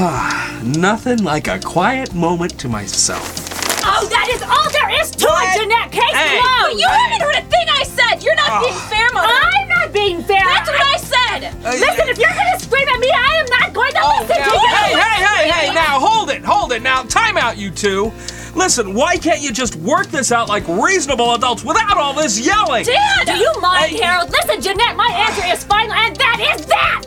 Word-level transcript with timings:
Nothing 0.64 1.24
like 1.24 1.46
a 1.46 1.60
quiet 1.60 2.14
moment 2.14 2.58
to 2.60 2.68
myself. 2.70 3.36
Oh, 3.84 4.08
that 4.08 4.32
is 4.32 4.40
all 4.40 4.68
there 4.72 4.88
is 4.96 5.10
to 5.12 5.26
What? 5.28 5.44
it, 5.44 5.60
Jeanette. 5.60 5.92
Case 5.92 6.16
Hey. 6.16 6.40
closed. 6.40 6.80
You 6.80 6.88
haven't 6.88 7.20
heard 7.20 7.36
a 7.36 7.44
thing 7.44 7.66
I 7.68 7.84
said. 7.84 8.24
You're 8.24 8.34
not 8.36 8.64
being 8.64 8.72
ah. 8.80 8.88
fair, 8.88 9.12
mother. 9.12 9.28
I'm 9.28 9.68
not 9.68 9.92
being 9.92 10.22
fair. 10.24 10.40
That's 10.40 10.70
what 10.72 10.80
I 10.80 10.96
said. 10.96 11.52
Uh, 11.52 11.76
listen, 11.76 12.08
if 12.08 12.16
you're 12.16 12.32
gonna 12.32 12.58
scream 12.60 12.88
at 12.88 12.98
me, 12.98 13.10
I 13.12 13.44
am 13.44 13.46
not 13.60 13.72
going 13.74 13.92
to 13.92 14.00
Oh, 14.02 14.24
listen 14.24 14.40
now, 14.40 14.48
to 14.48 14.56
you. 14.56 14.68
hey, 14.72 14.92
hey, 14.96 15.20
hey, 15.20 15.50
hey, 15.68 15.74
now 15.74 16.00
hold 16.00 16.30
it, 16.30 16.42
hold 16.42 16.72
it. 16.72 16.80
Now, 16.80 17.02
time 17.02 17.36
out, 17.36 17.58
you 17.58 17.70
two. 17.70 18.10
Listen, 18.56 18.94
why 18.94 19.18
can't 19.18 19.42
you 19.42 19.52
just 19.52 19.76
work 19.76 20.06
this 20.06 20.32
out 20.32 20.48
like 20.48 20.66
reasonable 20.66 21.34
adults 21.34 21.62
without 21.62 21.98
all 21.98 22.14
this 22.14 22.40
yelling? 22.40 22.86
Dad, 22.86 23.26
do 23.26 23.36
you 23.36 23.52
mind, 23.60 23.90
Hey. 23.92 24.00
Harold? 24.00 24.30
Listen, 24.30 24.62
Jeanette, 24.62 24.96
my 24.96 25.12
answer 25.28 25.44
is 25.52 25.62
final, 25.62 25.92
and 25.92 26.16
that 26.16 26.56
is 26.56 26.64
that. 26.64 27.04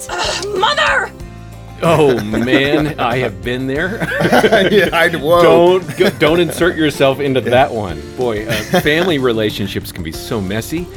Mother! 0.59 1.11
Oh 1.83 2.23
man, 2.23 2.99
I 2.99 3.17
have 3.17 3.43
been 3.43 3.67
there. 3.67 3.97
yeah, 4.71 4.89
I, 4.93 5.09
don't 5.09 5.97
go, 5.97 6.09
don't 6.11 6.39
insert 6.39 6.75
yourself 6.77 7.19
into 7.19 7.41
that 7.41 7.71
one. 7.71 8.01
Boy, 8.15 8.47
uh, 8.47 8.53
family 8.81 9.17
relationships 9.17 9.91
can 9.91 10.03
be 10.03 10.11
so 10.11 10.39
messy, 10.39 10.87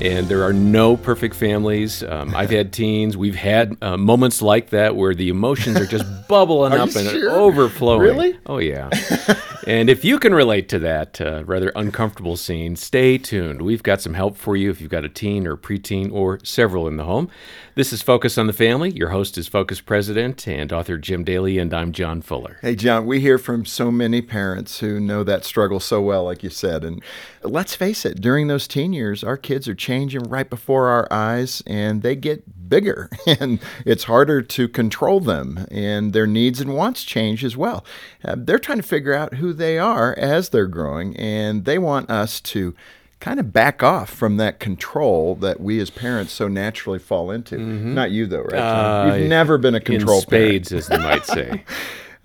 and 0.00 0.26
there 0.28 0.42
are 0.42 0.52
no 0.52 0.96
perfect 0.96 1.34
families. 1.34 2.02
Um, 2.02 2.34
I've 2.34 2.50
had 2.50 2.72
teens. 2.72 3.16
We've 3.16 3.34
had 3.34 3.76
uh, 3.82 3.96
moments 3.96 4.42
like 4.42 4.70
that 4.70 4.96
where 4.96 5.14
the 5.14 5.28
emotions 5.28 5.76
are 5.76 5.86
just 5.86 6.04
bubbling 6.28 6.72
Are 6.72 6.78
up 6.80 6.94
and 6.96 7.08
sure? 7.08 7.30
overflowing. 7.30 8.00
Really? 8.00 8.38
Oh 8.46 8.58
yeah. 8.58 8.90
and 9.66 9.88
if 9.88 10.04
you 10.04 10.18
can 10.18 10.34
relate 10.34 10.68
to 10.70 10.78
that 10.80 11.20
uh, 11.20 11.44
rather 11.44 11.72
uncomfortable 11.76 12.36
scene, 12.36 12.76
stay 12.76 13.18
tuned. 13.18 13.62
We've 13.62 13.82
got 13.82 14.00
some 14.00 14.14
help 14.14 14.36
for 14.36 14.56
you 14.56 14.70
if 14.70 14.80
you've 14.80 14.90
got 14.90 15.04
a 15.04 15.08
teen 15.08 15.46
or 15.46 15.56
preteen 15.56 16.12
or 16.12 16.38
several 16.44 16.88
in 16.88 16.96
the 16.96 17.04
home. 17.04 17.30
This 17.76 17.92
is 17.92 18.02
Focus 18.02 18.38
on 18.38 18.46
the 18.46 18.52
Family. 18.52 18.90
Your 18.90 19.08
host 19.08 19.36
is 19.36 19.48
Focus 19.48 19.80
President 19.80 20.46
and 20.46 20.72
author 20.72 20.96
Jim 20.96 21.24
Daly, 21.24 21.58
and 21.58 21.74
I'm 21.74 21.90
John 21.90 22.22
Fuller. 22.22 22.58
Hey, 22.62 22.76
John, 22.76 23.04
we 23.04 23.18
hear 23.18 23.36
from 23.36 23.64
so 23.64 23.90
many 23.90 24.22
parents 24.22 24.78
who 24.78 25.00
know 25.00 25.24
that 25.24 25.44
struggle 25.44 25.80
so 25.80 26.00
well, 26.00 26.22
like 26.22 26.44
you 26.44 26.50
said. 26.50 26.84
And 26.84 27.02
let's 27.42 27.74
face 27.74 28.04
it, 28.04 28.20
during 28.20 28.46
those 28.46 28.68
teen 28.68 28.92
years, 28.92 29.24
our 29.24 29.36
kids 29.36 29.66
are 29.66 29.74
changing 29.84 30.22
right 30.24 30.48
before 30.48 30.88
our 30.88 31.06
eyes 31.10 31.62
and 31.66 32.02
they 32.02 32.16
get 32.16 32.68
bigger 32.68 33.10
and 33.26 33.60
it's 33.84 34.04
harder 34.04 34.40
to 34.40 34.66
control 34.68 35.20
them 35.20 35.66
and 35.70 36.12
their 36.12 36.26
needs 36.26 36.60
and 36.60 36.74
wants 36.74 37.04
change 37.04 37.44
as 37.44 37.56
well. 37.56 37.84
Uh, 38.24 38.34
they're 38.38 38.58
trying 38.58 38.78
to 38.78 38.86
figure 38.86 39.12
out 39.14 39.34
who 39.34 39.52
they 39.52 39.78
are 39.78 40.14
as 40.18 40.48
they're 40.48 40.66
growing 40.66 41.14
and 41.16 41.64
they 41.66 41.78
want 41.78 42.08
us 42.10 42.40
to 42.40 42.74
kind 43.20 43.38
of 43.40 43.52
back 43.52 43.82
off 43.82 44.10
from 44.10 44.36
that 44.38 44.60
control 44.60 45.34
that 45.36 45.58
we 45.60 45.80
as 45.80 45.88
parents 45.90 46.32
so 46.32 46.46
naturally 46.48 46.98
fall 46.98 47.30
into. 47.30 47.56
Not 47.58 48.10
you, 48.10 48.26
though, 48.26 48.42
right? 48.42 48.54
Uh, 48.54 49.14
You've 49.16 49.28
never 49.28 49.56
been 49.56 49.74
a 49.74 49.80
control 49.80 50.18
in 50.18 50.24
parent. 50.26 50.66
spades, 50.66 50.72
as 50.72 50.88
they 50.88 50.98
might 50.98 51.24
say. 51.24 51.64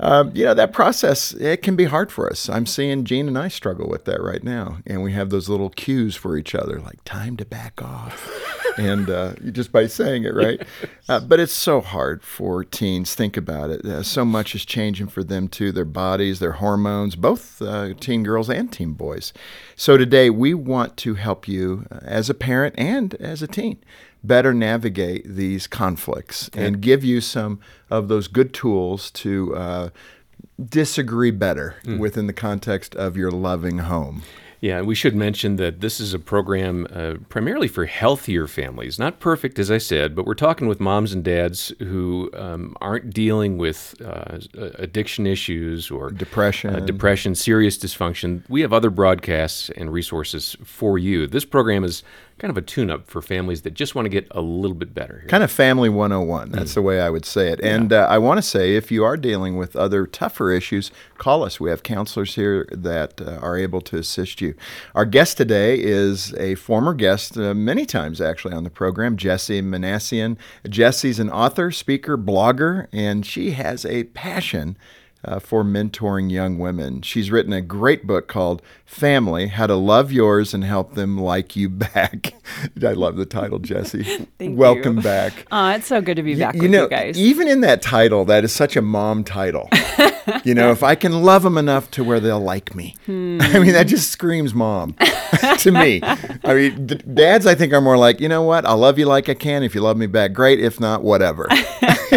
Um, 0.02 0.31
you 0.33 0.45
know, 0.45 0.53
that 0.53 0.72
process, 0.72 1.33
it 1.33 1.61
can 1.61 1.75
be 1.75 1.86
hard 1.86 2.11
for 2.11 2.30
us. 2.30 2.47
I'm 2.47 2.66
seeing 2.66 3.03
Jean 3.03 3.28
and 3.28 3.38
I 3.38 3.49
struggle 3.49 3.89
with 3.89 4.05
that 4.05 4.21
right 4.21 4.43
now. 4.43 4.77
And 4.87 5.04
we 5.04 5.11
have 5.11 5.30
those 5.30 5.49
little 5.49 5.70
cues 5.70 6.15
for 6.15 6.37
each 6.37 6.55
other, 6.55 6.80
like 6.80 7.04
time 7.04 7.36
to 7.37 7.45
back 7.45 7.82
off. 7.82 8.30
and 8.77 9.10
uh, 9.10 9.33
just 9.52 9.73
by 9.73 9.87
saying 9.87 10.23
it, 10.23 10.33
right? 10.33 10.61
Uh, 11.10 11.20
but 11.20 11.39
it's 11.39 11.54
so 11.54 11.82
hard 11.82 12.23
for 12.23 12.64
teens. 12.64 13.14
Think 13.14 13.36
about 13.36 13.70
it. 13.70 13.83
Uh, 13.83 14.04
so 14.04 14.23
much 14.23 14.55
is 14.55 14.64
changing 14.64 15.08
for 15.08 15.23
them, 15.23 15.49
too 15.49 15.71
their 15.71 15.86
bodies, 15.86 16.39
their 16.39 16.54
hormones, 16.54 17.16
both 17.16 17.61
uh, 17.61 17.93
teen 17.99 18.23
girls 18.23 18.49
and 18.49 18.71
teen 18.71 18.93
boys. 18.93 19.33
So 19.76 19.98
today, 19.98 20.30
we 20.30 20.54
want 20.54 20.95
to 20.98 21.16
help 21.16 21.48
you 21.48 21.86
uh, 21.92 21.99
as 22.04 22.30
a 22.30 22.33
parent 22.33 22.76
and 22.77 23.16
as 23.16 23.42
a 23.42 23.48
teen 23.48 23.80
better 24.23 24.53
navigate 24.53 25.23
these 25.25 25.67
conflicts 25.67 26.49
and 26.53 26.81
give 26.81 27.03
you 27.03 27.21
some 27.21 27.59
of 27.89 28.07
those 28.07 28.27
good 28.27 28.53
tools 28.53 29.11
to 29.11 29.55
uh, 29.55 29.89
disagree 30.63 31.31
better 31.31 31.75
within 31.97 32.27
the 32.27 32.33
context 32.33 32.95
of 32.95 33.15
your 33.17 33.31
loving 33.31 33.80
home. 33.80 34.23
Yeah, 34.61 34.81
we 34.81 34.93
should 34.93 35.15
mention 35.15 35.55
that 35.55 35.80
this 35.80 36.02
is 36.02 36.13
a 36.13 36.19
program 36.19 36.85
uh, 36.93 37.13
primarily 37.30 37.69
for 37.69 37.85
healthier 37.85 38.45
families. 38.45 38.99
Not 38.99 39.21
perfect, 39.21 39.57
as 39.57 39.71
I 39.71 39.77
said, 39.77 40.13
but 40.17 40.25
we're 40.25 40.33
talking 40.33 40.67
with 40.67 40.81
moms 40.81 41.13
and 41.13 41.23
dads 41.23 41.71
who 41.80 42.30
um, 42.33 42.75
aren't 42.81 43.13
dealing 43.13 43.57
with 43.57 43.95
uh, 44.03 44.39
addiction 44.77 45.25
issues 45.25 45.89
or 45.89 46.11
Depression. 46.11 46.75
uh, 46.75 46.80
depression, 46.81 47.36
serious 47.36 47.77
dysfunction. 47.77 48.43
We 48.49 48.59
have 48.59 48.73
other 48.73 48.89
broadcasts 48.89 49.69
and 49.77 49.93
resources 49.93 50.57
for 50.65 50.97
you. 50.97 51.25
This 51.25 51.45
program 51.45 51.86
is 51.86 52.03
kind 52.39 52.50
of 52.50 52.58
a 52.58 52.61
tune-up 52.61 53.08
for 53.08 53.22
families 53.22 53.61
that 53.64 53.73
just 53.73 53.95
want 53.95 54.05
to 54.05 54.10
get 54.10 54.27
a 54.32 54.42
little 54.42 54.76
bit 54.76 54.94
better. 54.94 55.20
Here. 55.20 55.30
Kind 55.30 55.44
of 55.44 55.52
family 55.52 55.89
101. 55.89 56.52
That's 56.52 56.73
the 56.73 56.82
way 56.82 57.00
I 57.02 57.10
would 57.10 57.26
say 57.26 57.50
it. 57.50 57.60
And 57.61 57.92
uh, 57.92 58.08
I 58.10 58.17
want 58.17 58.38
to 58.38 58.42
say 58.42 58.76
if 58.76 58.92
you 58.92 59.04
are 59.04 59.17
dealing 59.17 59.58
with 59.58 59.76
other 59.76 60.08
tougher 60.08 60.52
issues, 60.52 60.92
call 61.17 61.44
us. 61.44 61.60
We 61.60 61.70
have 61.70 61.83
counselors 61.83 62.36
here 62.36 62.67
that 62.72 63.22
uh, 63.22 63.39
are 63.42 63.58
able 63.58 63.82
to 63.82 63.98
assist 63.98 64.42
you. 64.42 64.55
Our 64.95 65.05
guest 65.05 65.38
today 65.38 65.80
is 65.80 66.33
a 66.36 66.55
former 66.55 66.94
guest, 66.94 67.38
uh, 67.38 67.54
many 67.54 67.86
times 67.86 68.22
actually 68.22 68.54
on 68.54 68.64
the 68.64 68.70
program, 68.70 69.17
Jessie 69.17 69.61
Minassian. 69.61 70.38
Jessie's 70.67 71.20
an 71.20 71.30
author, 71.30 71.72
speaker, 71.72 72.17
blogger, 72.17 72.88
and 72.94 73.26
she 73.26 73.52
has 73.52 73.86
a 73.86 74.05
passion 74.05 74.78
uh, 75.23 75.39
for 75.39 75.63
mentoring 75.63 76.31
young 76.31 76.57
women. 76.57 77.02
She's 77.02 77.30
written 77.30 77.52
a 77.53 77.61
great 77.61 78.07
book 78.07 78.27
called 78.27 78.61
Family 78.85 79.47
How 79.47 79.67
to 79.67 79.75
Love 79.75 80.11
Yours 80.11 80.53
and 80.53 80.63
Help 80.63 80.95
Them 80.95 81.17
Like 81.17 81.55
You 81.55 81.69
Back. 81.69 82.33
I 82.83 82.93
love 82.93 83.17
the 83.17 83.25
title, 83.25 83.59
Jessie. 83.59 84.27
Welcome 84.39 84.97
you. 84.97 85.03
back. 85.03 85.45
Oh, 85.52 85.69
it's 85.69 85.87
so 85.87 86.02
good 86.02 86.15
to 86.15 86.23
be 86.23 86.35
back 86.35 86.55
you 86.55 86.63
with 86.63 86.71
know, 86.71 86.83
you 86.83 86.89
guys. 86.89 87.17
even 87.17 87.47
in 87.47 87.61
that 87.61 87.81
title, 87.81 88.25
that 88.25 88.43
is 88.43 88.53
such 88.53 88.75
a 88.77 88.81
mom 88.81 89.23
title. 89.23 89.69
you 90.43 90.53
know, 90.53 90.71
if 90.71 90.83
I 90.83 90.95
can 90.95 91.21
love 91.21 91.43
them 91.43 91.57
enough 91.57 91.91
to 91.91 92.03
where 92.03 92.19
they'll 92.19 92.39
like 92.39 92.73
me. 92.73 92.95
Hmm. 93.05 93.39
I 93.41 93.59
mean, 93.59 93.73
that 93.73 93.87
just 93.87 94.09
screams 94.11 94.53
mom 94.53 94.95
to 95.59 95.71
me. 95.71 95.99
I 96.03 96.53
mean, 96.53 96.87
d- 96.87 96.95
dads, 97.13 97.45
I 97.45 97.55
think, 97.55 97.73
are 97.73 97.81
more 97.81 97.97
like, 97.97 98.19
you 98.19 98.30
know 98.30 98.43
what? 98.43 98.65
I'll 98.65 98.77
love 98.77 98.97
you 98.97 99.05
like 99.05 99.27
I 99.30 99.33
can. 99.33 99.63
If 99.63 99.75
you 99.75 99.81
love 99.81 99.97
me 99.97 100.07
back, 100.07 100.33
great. 100.33 100.59
If 100.59 100.80
not, 100.80 101.03
whatever. 101.03 101.47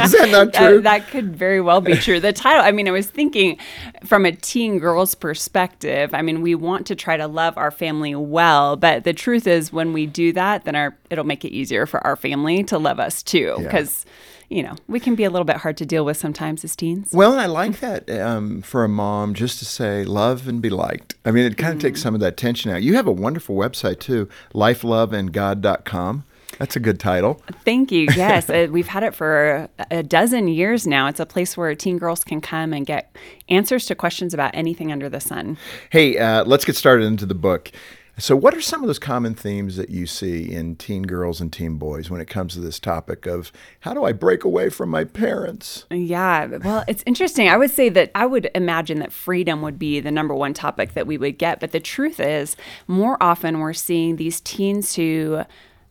Is 0.05 0.13
that 0.13 0.31
not 0.31 0.53
true? 0.55 0.81
That, 0.83 1.03
that 1.03 1.09
could 1.09 1.37
very 1.37 1.61
well 1.61 1.81
be 1.81 1.95
true. 1.95 2.21
The 2.21 2.33
title, 2.33 2.63
I 2.63 2.71
mean, 2.73 2.89
I 2.89 2.91
was 2.91 3.07
thinking 3.09 3.59
from 4.05 4.25
a 4.27 4.33
teen 4.33 4.79
girl's 4.79 5.15
perspective, 5.15 6.15
I 6.15 6.23
mean, 6.23 6.43
we 6.43 6.55
want 6.55 6.87
to 6.89 6.95
try 6.95 7.17
to 7.17 7.27
love 7.27 7.57
our 7.57 7.71
family 7.71 8.15
well, 8.15 8.77
but 8.77 9.05
the 9.05 9.13
truth 9.13 9.47
is 9.47 9.73
when 9.73 9.93
we 9.93 10.07
do 10.07 10.33
that, 10.33 10.65
then 10.65 10.75
our 10.75 10.97
it'll 11.11 11.25
make 11.25 11.45
it 11.45 11.51
easier 11.51 11.87
for 11.87 12.05
our 12.07 12.17
family 12.17 12.63
to 12.65 12.79
love 12.79 12.99
us 13.01 13.23
too. 13.23 13.55
Yeah. 13.59 13.65
Because, 13.65 14.05
you 14.49 14.63
know, 14.63 14.75
we 14.89 15.01
can 15.01 15.15
be 15.15 15.25
a 15.25 15.31
little 15.31 15.45
bit 15.45 15.57
hard 15.57 15.77
to 15.79 15.87
deal 15.87 16.05
with 16.05 16.17
sometimes 16.17 16.63
as 16.65 16.75
teens. 16.77 17.11
Well, 17.13 17.33
and 17.33 17.41
I 17.41 17.47
like 17.47 17.81
that 17.81 18.11
um, 18.11 18.61
for 18.63 18.85
a 18.85 18.89
mom 18.89 19.33
just 19.35 19.59
to 19.61 19.65
say 19.65 20.05
love 20.05 20.47
and 20.49 20.61
be 20.61 20.69
liked. 20.71 21.15
I 21.25 21.31
mean, 21.31 21.45
it 21.47 21.57
kind 21.57 21.75
of 21.75 21.81
takes 21.81 22.01
Mm. 22.01 22.03
some 22.03 22.15
of 22.15 22.21
that 22.21 22.37
tension 22.37 22.71
out. 22.71 22.83
You 22.83 22.95
have 22.97 23.07
a 23.07 23.13
wonderful 23.13 23.57
website 23.57 23.99
too, 24.01 24.29
lifeloveandgod.com. 24.55 26.25
That's 26.59 26.77
a 26.77 26.81
good 26.81 27.01
title. 27.01 27.41
Thank 27.65 27.91
you. 27.91 28.09
Yes, 28.23 28.49
uh, 28.51 28.69
we've 28.71 28.87
had 28.87 29.03
it 29.03 29.15
for 29.15 29.69
a 29.91 30.03
dozen 30.03 30.47
years 30.47 30.87
now. 30.87 31.09
It's 31.09 31.19
a 31.19 31.27
place 31.27 31.57
where 31.57 31.75
teen 31.75 31.99
girls 31.99 32.23
can 32.23 32.41
come 32.41 32.73
and 32.73 32.87
get 32.87 33.17
answers 33.49 33.87
to 33.87 33.95
questions 33.95 34.33
about 34.33 34.55
anything 34.55 34.93
under 34.93 35.09
the 35.09 35.19
sun. 35.19 35.57
Hey, 35.91 36.19
uh, 36.19 36.45
let's 36.45 36.65
get 36.65 36.77
started 36.77 37.05
into 37.05 37.27
the 37.27 37.35
book. 37.35 37.73
So, 38.19 38.37
what 38.37 38.55
are 38.55 38.61
some 38.61 38.83
of 38.83 38.87
those 38.87 38.99
common 38.99 39.35
themes 39.35 39.77
that 39.77 39.89
you 39.89 40.07
see 40.07 40.53
in 40.53 40.77
teen 40.77 41.05
girls 41.05 41.41
and 41.41 41.51
teen 41.51 41.77
boys 41.79 42.11
when 42.11 42.21
it 42.21 42.29
comes 42.29 42.53
to 42.55 42.61
this 42.61 42.79
topic 42.79 43.27
of 43.27 43.51
how 43.81 43.95
do 43.95 44.05
I 44.05 44.13
break 44.13 44.45
away 44.45 44.69
from 44.69 44.91
my 44.91 45.05
parents? 45.05 45.87
Yeah, 45.91 46.59
well, 46.59 46.85
it's 46.87 47.03
interesting. 47.07 47.49
I 47.49 47.57
would 47.57 47.71
say 47.71 47.89
that 47.89 48.11
I 48.15 48.27
would 48.27 48.51
imagine 48.55 48.99
that 48.99 49.13
freedom 49.13 49.63
would 49.63 49.79
be 49.79 49.99
the 49.99 50.11
number 50.11 50.35
one 50.35 50.53
topic 50.53 50.93
that 50.93 51.07
we 51.07 51.17
would 51.17 51.39
get. 51.39 51.59
But 51.59 51.73
the 51.73 51.81
truth 51.81 52.21
is, 52.21 52.55
more 52.87 53.17
often 53.23 53.61
we're 53.61 53.73
seeing 53.73 54.17
these 54.17 54.41
teens 54.43 54.95
who 54.95 55.45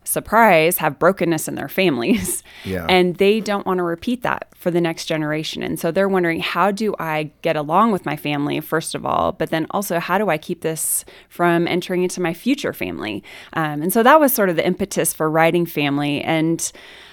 surprise, 0.04 0.78
have 0.78 1.00
brokenness 1.00 1.48
in 1.48 1.56
their 1.56 1.70
families. 1.70 2.44
Yeah. 2.64 2.86
And 2.88 3.16
they 3.16 3.40
don't 3.40 3.66
want 3.66 3.80
to 3.80 3.84
repeat 3.84 4.22
that 4.22 4.48
for 4.56 4.70
the 4.70 4.80
next 4.82 5.06
generation. 5.06 5.64
And 5.64 5.80
so 5.80 5.92
they're 5.92 6.08
wondering, 6.08 6.42
how 6.42 6.70
do 6.70 6.94
I 7.00 7.32
get 7.42 7.56
along 7.56 7.92
with 7.92 8.06
my 8.06 8.16
family, 8.16 8.60
first 8.60 8.94
of 8.94 9.04
all, 9.04 9.32
but 9.32 9.50
then 9.50 9.66
also, 9.72 10.00
how 10.00 10.20
do 10.20 10.30
I 10.30 10.38
keep 10.38 10.62
this 10.62 11.04
from 11.28 11.68
entering 11.68 12.04
into 12.04 12.22
my 12.22 12.36
future 12.36 12.72
family? 12.72 13.24
Um, 13.54 13.82
and 13.82 13.92
so 13.92 14.04
that 14.04 14.20
was 14.20 14.32
sort 14.32 14.50
of 14.50 14.58
the 14.58 14.66
impetus 14.66 15.12
for 15.12 15.28
writing 15.28 15.66
Family. 15.66 16.22
And 16.22 16.72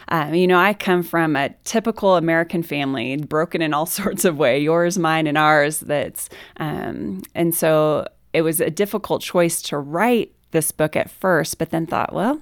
um, 0.08 0.35
you 0.35 0.46
know, 0.46 0.58
I 0.58 0.75
come 0.75 1.02
from 1.02 1.37
a 1.37 1.50
typical 1.64 2.17
American 2.17 2.62
family, 2.62 3.17
broken 3.17 3.62
in 3.62 3.73
all 3.73 3.87
sorts 3.87 4.25
of 4.25 4.37
way, 4.37 4.58
yours, 4.61 4.99
mine, 4.99 5.26
and 5.26 5.38
ours. 5.38 5.81
That's 5.81 6.29
um, 6.58 7.23
and 7.35 7.55
so 7.55 8.06
it 8.32 8.43
was 8.43 8.61
a 8.61 8.70
difficult 8.70 9.23
choice 9.23 9.62
to 9.62 9.79
write 9.79 10.32
this 10.50 10.73
book 10.73 10.96
at 10.96 11.11
first, 11.11 11.58
but 11.58 11.70
then 11.70 11.87
thought, 11.87 12.12
well, 12.12 12.40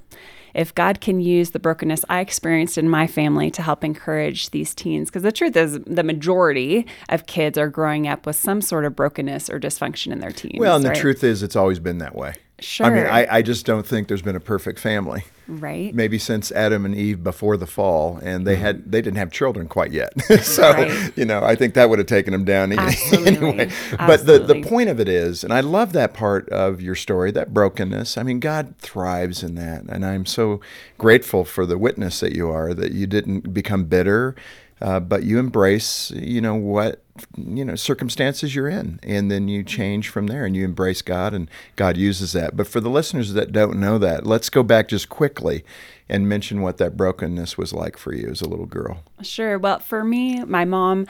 if 0.57 0.75
God 0.75 1.01
can 1.01 1.21
use 1.21 1.51
the 1.51 1.59
brokenness 1.59 2.05
I 2.09 2.21
experienced 2.21 2.79
in 2.79 2.89
my 2.89 3.07
family 3.07 3.51
to 3.53 3.63
help 3.63 3.85
encourage 3.85 4.51
these 4.51 4.75
teens, 4.75 5.11
because 5.11 5.23
the 5.23 5.31
truth 5.31 5.55
is, 5.55 5.79
the 5.87 6.03
majority 6.03 6.87
of 7.11 7.27
kids 7.27 7.59
are 7.59 7.69
growing 7.69 8.09
up 8.09 8.25
with 8.25 8.37
some 8.37 8.63
sort 8.63 8.87
of 8.87 8.97
brokenness 8.97 9.51
or 9.51 9.61
dysfunction 9.61 10.13
in 10.13 10.21
their 10.21 10.33
teens. 10.33 10.59
Well, 10.59 10.77
and 10.77 10.85
the 10.85 10.95
truth 10.95 11.23
is, 11.23 11.43
it's 11.43 11.57
always 11.57 11.79
been 11.79 11.99
that 11.99 12.17
way. 12.17 12.35
I 12.81 12.91
mean, 12.91 13.05
I, 13.07 13.27
I 13.37 13.43
just 13.43 13.67
don't 13.67 13.87
think 13.87 14.09
there's 14.09 14.23
been 14.23 14.37
a 14.37 14.41
perfect 14.41 14.79
family. 14.79 15.25
right? 15.47 15.95
Maybe 15.95 16.19
since 16.19 16.51
Adam 16.53 16.87
and 16.87 16.95
Eve 16.95 17.23
before 17.23 17.57
the 17.59 17.67
fall, 17.67 18.19
and 18.23 18.47
they 18.47 18.57
had 18.57 18.79
mm-hmm. 18.79 18.91
they 18.91 19.03
didn't 19.03 19.19
have 19.19 19.31
children 19.31 19.69
quite 19.69 19.93
yet. 19.93 20.13
so 20.43 20.73
Right. 20.73 21.13
you 21.19 21.25
know, 21.27 21.45
I 21.45 21.55
think 21.55 21.75
that 21.75 21.91
would 21.91 21.99
have 21.99 22.09
taken 22.09 22.33
them 22.33 22.45
down 22.45 22.73
Absolutely. 22.79 23.37
anyway. 23.37 23.71
But 23.99 24.25
the 24.27 24.39
the 24.39 24.63
point 24.63 24.89
of 24.89 24.99
it 25.01 25.09
is, 25.09 25.45
and 25.45 25.53
I 25.53 25.61
love 25.61 25.93
that 25.93 26.15
part 26.15 26.49
of 26.49 26.81
your 26.81 26.95
story, 26.95 27.31
that 27.33 27.53
brokenness. 27.53 28.17
I 28.17 28.23
mean, 28.23 28.41
God 28.41 28.75
thrives 28.79 29.43
in 29.43 29.55
that, 29.57 29.83
and 29.89 30.05
I'm 30.05 30.25
so 30.25 30.61
grateful 30.99 31.45
for 31.45 31.67
the 31.67 31.77
witness 31.77 32.21
that 32.21 32.33
you 32.35 32.49
are. 32.51 32.73
That 32.73 32.93
you 32.93 33.07
didn't 33.07 33.53
become 33.53 33.85
bitter, 33.85 34.35
uh, 34.81 35.01
but 35.01 35.23
you 35.23 35.39
embrace, 35.39 36.11
you 36.11 36.41
know, 36.41 36.55
what 36.55 37.03
you 37.39 37.65
know 37.65 37.75
circumstances 37.75 38.55
you're 38.55 38.69
in 38.69 39.01
and 39.03 39.31
then 39.31 39.49
you 39.49 39.65
change 39.65 40.11
from 40.11 40.27
there 40.27 40.45
and 40.45 40.55
you 40.55 40.63
embrace 40.67 41.01
god 41.01 41.33
and 41.33 41.51
god 41.75 41.97
uses 41.97 42.33
that 42.33 42.55
but 42.55 42.67
for 42.67 42.79
the 42.79 42.91
listeners 42.91 43.33
that 43.33 43.53
don't 43.53 43.81
know 43.81 43.97
that 43.97 44.27
let's 44.27 44.51
go 44.51 44.63
back 44.63 44.87
just 44.87 45.09
quickly 45.09 45.65
and 46.11 46.29
mention 46.29 46.61
what 46.61 46.77
that 46.77 46.95
brokenness 46.95 47.57
was 47.57 47.73
like 47.73 47.97
for 47.97 48.13
you 48.13 48.29
as 48.29 48.43
a 48.43 48.47
little 48.47 48.67
girl 48.67 49.03
Sure. 49.23 49.59
Well, 49.59 49.79
for 49.79 50.05
me, 50.05 50.45
my 50.45 50.65
mom 50.65 51.07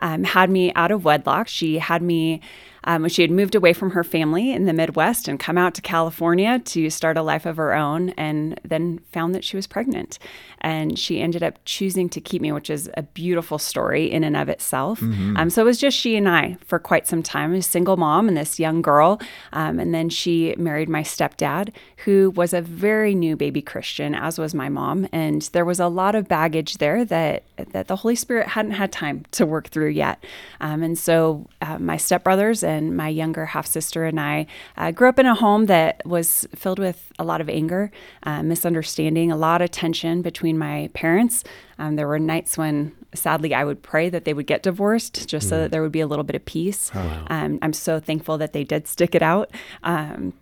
um, 0.00 0.24
had 0.24 0.50
me 0.50 0.72
out 0.74 0.90
of 0.90 1.04
wedlock. 1.04 1.48
She 1.48 1.78
had 1.78 2.02
me. 2.02 2.40
Um, 2.84 3.08
she 3.08 3.22
had 3.22 3.30
moved 3.30 3.54
away 3.54 3.72
from 3.72 3.90
her 3.90 4.04
family 4.04 4.52
in 4.52 4.66
the 4.66 4.72
Midwest 4.72 5.28
and 5.28 5.38
come 5.38 5.58
out 5.58 5.74
to 5.74 5.82
California 5.82 6.58
to 6.58 6.90
start 6.90 7.16
a 7.16 7.22
life 7.22 7.46
of 7.46 7.56
her 7.56 7.74
own, 7.74 8.10
and 8.10 8.60
then 8.64 9.00
found 9.12 9.34
that 9.34 9.44
she 9.44 9.56
was 9.56 9.66
pregnant. 9.66 10.18
And 10.60 10.98
she 10.98 11.20
ended 11.20 11.42
up 11.42 11.58
choosing 11.64 12.08
to 12.10 12.20
keep 12.20 12.42
me, 12.42 12.52
which 12.52 12.70
is 12.70 12.90
a 12.96 13.02
beautiful 13.02 13.58
story 13.58 14.10
in 14.10 14.24
and 14.24 14.36
of 14.36 14.48
itself. 14.48 15.02
Um, 15.02 15.50
so 15.50 15.62
it 15.62 15.64
was 15.64 15.78
just 15.78 15.96
she 15.96 16.16
and 16.16 16.28
I 16.28 16.56
for 16.66 16.78
quite 16.78 17.06
some 17.06 17.22
time, 17.22 17.54
a 17.54 17.62
single 17.62 17.96
mom 17.96 18.28
and 18.28 18.36
this 18.36 18.60
young 18.60 18.82
girl. 18.82 19.20
Um, 19.52 19.78
and 19.78 19.94
then 19.94 20.08
she 20.08 20.54
married 20.58 20.88
my 20.88 21.02
stepdad, 21.02 21.72
who 22.04 22.30
was 22.30 22.52
a 22.52 22.60
very 22.60 23.14
new 23.14 23.36
baby 23.36 23.62
Christian, 23.62 24.14
as 24.14 24.38
was 24.38 24.54
my 24.54 24.68
mom. 24.68 25.08
And 25.12 25.42
there 25.52 25.64
was 25.64 25.80
a 25.80 25.88
lot 25.88 26.14
of 26.14 26.28
baggage 26.28 26.78
there 26.78 27.04
that 27.06 27.42
that 27.72 27.88
the 27.88 27.96
Holy 27.96 28.16
Spirit 28.16 28.48
hadn't 28.48 28.72
had 28.72 28.90
time 28.90 29.24
to 29.32 29.44
work 29.46 29.68
through 29.68 29.90
yet. 29.90 30.22
Um, 30.60 30.82
and 30.82 30.98
so 30.98 31.46
uh, 31.60 31.78
my 31.78 31.96
stepbrothers 31.96 32.66
and 32.70 32.96
my 32.96 33.08
younger 33.08 33.46
half 33.46 33.66
sister 33.66 34.04
and 34.04 34.18
I 34.20 34.46
uh, 34.76 34.90
grew 34.90 35.08
up 35.08 35.18
in 35.18 35.26
a 35.26 35.34
home 35.34 35.66
that 35.66 36.02
was 36.04 36.46
filled 36.54 36.78
with 36.78 37.12
a 37.18 37.24
lot 37.24 37.40
of 37.40 37.48
anger, 37.48 37.90
uh, 38.22 38.42
misunderstanding, 38.42 39.30
a 39.32 39.36
lot 39.36 39.60
of 39.62 39.70
tension 39.70 40.22
between 40.22 40.56
my 40.56 40.88
parents. 40.94 41.44
Um, 41.78 41.96
there 41.96 42.08
were 42.08 42.18
nights 42.18 42.56
when, 42.58 42.92
sadly, 43.14 43.54
I 43.54 43.64
would 43.64 43.82
pray 43.82 44.08
that 44.10 44.24
they 44.24 44.34
would 44.34 44.46
get 44.46 44.62
divorced 44.62 45.28
just 45.28 45.48
so 45.48 45.58
that 45.60 45.70
there 45.70 45.82
would 45.82 45.92
be 45.92 46.00
a 46.00 46.06
little 46.06 46.24
bit 46.24 46.36
of 46.36 46.44
peace. 46.44 46.90
Um, 47.28 47.58
I'm 47.62 47.72
so 47.72 47.98
thankful 48.00 48.38
that 48.38 48.52
they 48.52 48.64
did 48.64 48.86
stick 48.86 49.14
it 49.14 49.22
out. 49.22 49.50
Um, 49.82 50.34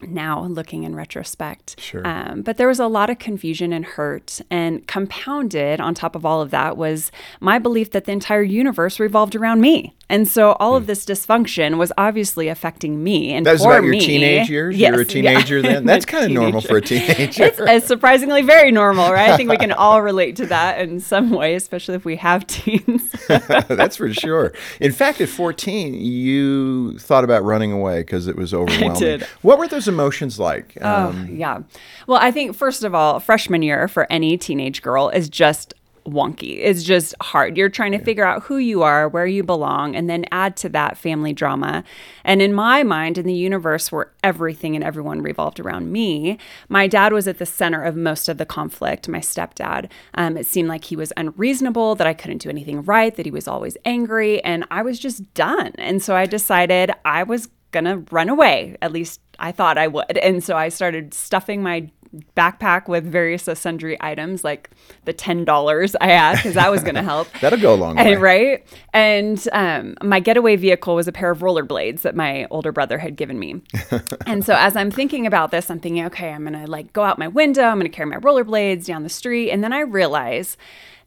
now 0.00 0.44
looking 0.44 0.82
in 0.84 0.94
retrospect. 0.94 1.80
Sure. 1.80 2.06
Um, 2.06 2.42
but 2.42 2.56
there 2.58 2.68
was 2.68 2.78
a 2.78 2.86
lot 2.86 3.08
of 3.10 3.18
confusion 3.18 3.72
and 3.72 3.84
hurt. 3.84 4.40
And 4.50 4.86
compounded 4.86 5.80
on 5.80 5.94
top 5.94 6.14
of 6.14 6.26
all 6.26 6.40
of 6.40 6.50
that 6.50 6.76
was 6.76 7.10
my 7.40 7.58
belief 7.58 7.90
that 7.92 8.04
the 8.04 8.12
entire 8.12 8.42
universe 8.42 9.00
revolved 9.00 9.34
around 9.34 9.60
me. 9.60 9.94
And 10.08 10.28
so 10.28 10.52
all 10.60 10.76
of 10.76 10.86
this 10.86 11.04
dysfunction 11.04 11.78
was 11.78 11.92
obviously 11.98 12.46
affecting 12.48 13.02
me. 13.02 13.32
And 13.32 13.40
Hmm. 13.40 13.44
that 13.44 13.52
was 13.54 13.64
about 13.64 13.82
your 13.82 13.92
me, 13.92 14.00
teenage 14.00 14.48
years 14.50 14.76
Yes, 14.76 14.90
you 14.90 14.94
were 14.94 15.00
a 15.00 15.04
yeah. 15.04 15.10
teenager 15.12 15.62
then 15.62 15.84
that's 15.86 16.04
kind 16.04 16.24
of 16.24 16.30
normal 16.30 16.60
for 16.60 16.76
a 16.76 16.80
Teenager. 16.80 17.50
It's, 17.66 17.86
surprisingly 17.86 18.42
very 18.42 18.70
normal, 18.70 19.10
right? 19.12 19.30
I 19.30 19.36
think 19.36 19.50
we 19.50 19.56
can 19.56 19.72
all 19.72 20.02
relate 20.02 20.36
to 20.36 20.46
that 20.46 20.80
in 20.80 21.00
some 21.00 21.30
way, 21.30 21.54
especially 21.54 21.94
if 21.96 22.04
we 22.04 22.16
have 22.16 22.46
teens. 22.48 23.10
that's 23.28 23.96
for 23.96 24.12
sure 24.12 24.52
in 24.80 24.92
fact 24.92 25.20
at 25.20 25.28
14 25.28 25.94
you 25.94 26.98
thought 26.98 27.24
about 27.24 27.42
running 27.44 27.72
away 27.72 28.00
because 28.00 28.26
it 28.26 28.36
was 28.36 28.54
overwhelming 28.54 28.98
did. 28.98 29.22
what 29.42 29.58
were 29.58 29.66
those 29.68 29.85
emotions 29.88 30.38
like 30.38 30.76
Oh, 30.80 31.08
um, 31.08 31.36
yeah. 31.36 31.60
Well, 32.06 32.18
I 32.20 32.30
think 32.30 32.56
first 32.56 32.84
of 32.84 32.94
all, 32.94 33.20
freshman 33.20 33.62
year 33.62 33.88
for 33.88 34.06
any 34.10 34.36
teenage 34.36 34.82
girl 34.82 35.08
is 35.08 35.28
just 35.28 35.74
wonky. 36.06 36.58
It's 36.60 36.82
just 36.82 37.14
hard. 37.20 37.56
You're 37.56 37.68
trying 37.68 37.92
to 37.92 37.98
figure 37.98 38.24
out 38.24 38.44
who 38.44 38.58
you 38.58 38.82
are, 38.82 39.08
where 39.08 39.26
you 39.26 39.42
belong, 39.42 39.96
and 39.96 40.08
then 40.08 40.24
add 40.30 40.56
to 40.58 40.68
that 40.70 40.96
family 40.96 41.32
drama. 41.32 41.84
And 42.24 42.40
in 42.40 42.54
my 42.54 42.82
mind, 42.82 43.18
in 43.18 43.26
the 43.26 43.34
universe 43.34 43.90
where 43.90 44.12
everything 44.22 44.74
and 44.74 44.84
everyone 44.84 45.20
revolved 45.20 45.60
around 45.60 45.90
me, 45.92 46.38
my 46.68 46.86
dad 46.86 47.12
was 47.12 47.26
at 47.28 47.38
the 47.38 47.46
center 47.46 47.82
of 47.82 47.96
most 47.96 48.28
of 48.28 48.38
the 48.38 48.46
conflict, 48.46 49.08
my 49.08 49.18
stepdad. 49.18 49.90
Um, 50.14 50.36
it 50.36 50.46
seemed 50.46 50.68
like 50.68 50.84
he 50.84 50.96
was 50.96 51.12
unreasonable, 51.16 51.96
that 51.96 52.06
I 52.06 52.14
couldn't 52.14 52.38
do 52.38 52.50
anything 52.50 52.82
right, 52.82 53.14
that 53.16 53.26
he 53.26 53.32
was 53.32 53.48
always 53.48 53.76
angry, 53.84 54.42
and 54.44 54.64
I 54.70 54.82
was 54.82 54.98
just 54.98 55.34
done. 55.34 55.72
And 55.76 56.02
so 56.02 56.14
I 56.14 56.26
decided 56.26 56.92
I 57.04 57.24
was 57.24 57.48
gonna 57.76 58.02
run 58.10 58.28
away. 58.28 58.76
At 58.80 58.92
least 58.92 59.20
I 59.38 59.52
thought 59.52 59.78
I 59.78 59.86
would. 59.88 60.16
And 60.18 60.42
so 60.42 60.56
I 60.56 60.70
started 60.70 61.12
stuffing 61.12 61.62
my 61.62 61.90
backpack 62.36 62.88
with 62.88 63.04
various 63.04 63.48
sundry 63.54 63.96
items 64.00 64.44
like 64.44 64.70
the 65.04 65.12
$10 65.12 65.94
I 66.00 66.06
had 66.06 66.36
because 66.36 66.54
that 66.54 66.70
was 66.70 66.82
going 66.82 66.94
to 67.02 67.02
help. 67.02 67.28
that'll 67.40 67.58
go 67.58 67.74
a 67.74 67.76
long 67.76 67.96
way 67.96 68.16
right? 68.16 68.66
And 68.94 69.46
um, 69.52 69.96
my 70.02 70.20
getaway 70.20 70.56
vehicle 70.56 70.94
was 70.94 71.08
a 71.08 71.12
pair 71.12 71.30
of 71.30 71.40
rollerblades 71.40 72.02
that 72.02 72.14
my 72.14 72.46
older 72.50 72.72
brother 72.72 72.98
had 72.98 73.16
given 73.16 73.38
me. 73.38 73.60
and 74.26 74.44
so 74.44 74.54
as 74.54 74.76
I'm 74.76 74.90
thinking 74.90 75.26
about 75.26 75.50
this, 75.50 75.70
I'm 75.70 75.80
thinking, 75.80 76.04
okay, 76.06 76.30
I'm 76.30 76.46
going 76.46 76.64
to 76.64 76.70
like 76.70 76.92
go 76.92 77.02
out 77.02 77.18
my 77.18 77.28
window, 77.28 77.64
I'm 77.64 77.78
going 77.78 77.90
to 77.90 77.94
carry 77.94 78.08
my 78.08 78.16
rollerblades 78.16 78.86
down 78.86 79.02
the 79.02 79.08
street. 79.08 79.50
And 79.50 79.62
then 79.62 79.72
I 79.72 79.80
realize 79.80 80.56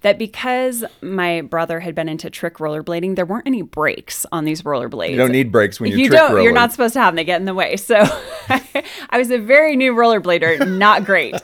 that 0.01 0.17
because 0.17 0.85
my 1.01 1.41
brother 1.41 1.81
had 1.81 1.93
been 1.93 2.07
into 2.07 2.29
trick 2.29 2.55
rollerblading, 2.55 3.15
there 3.15 3.25
weren't 3.25 3.45
any 3.47 3.61
brakes 3.61 4.25
on 4.31 4.45
these 4.45 4.61
rollerblades. 4.61 5.11
you 5.11 5.17
don't 5.17 5.31
need 5.31 5.51
brakes 5.51 5.79
when 5.79 5.91
you're 5.91 5.99
you 5.99 6.07
trick 6.07 6.19
don't. 6.19 6.41
You're 6.41 6.53
not 6.53 6.71
supposed 6.71 6.93
to 6.93 7.01
have 7.01 7.11
them. 7.11 7.17
They 7.17 7.25
get 7.25 7.39
in 7.39 7.45
the 7.45 7.53
way. 7.53 7.75
So 7.75 7.95
I 8.49 9.17
was 9.17 9.29
a 9.29 9.37
very 9.37 9.75
new 9.75 9.93
rollerblader, 9.93 10.77
not 10.77 11.03
great. 11.03 11.35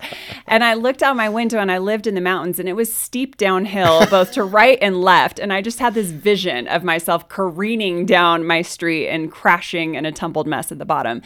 And 0.48 0.63
I 0.63 0.75
looked 0.75 1.04
out 1.04 1.18
my 1.18 1.28
window 1.28 1.60
and 1.60 1.72
I 1.72 1.80
lived 1.80 2.07
in 2.07 2.16
the 2.16 2.22
mountains 2.22 2.60
and 2.60 2.69
it 2.69 2.74
was 2.74 2.94
steep 2.94 3.36
downhill, 3.36 4.06
both 4.10 4.31
to 4.34 4.44
right 4.44 4.78
and 4.81 5.01
left. 5.01 5.39
And 5.39 5.51
I 5.51 5.62
just 5.62 5.80
had 5.80 5.94
this 5.94 6.12
vision 6.12 6.68
of 6.70 6.84
myself 6.84 7.27
careening 7.27 8.06
down 8.06 8.46
my 8.46 8.62
street 8.62 9.10
and 9.10 9.32
crashing 9.32 9.96
in 9.96 10.06
a 10.06 10.12
tumbled 10.12 10.48
mess 10.48 10.72
at 10.72 10.80
the 10.80 10.86
bottom. 10.86 11.22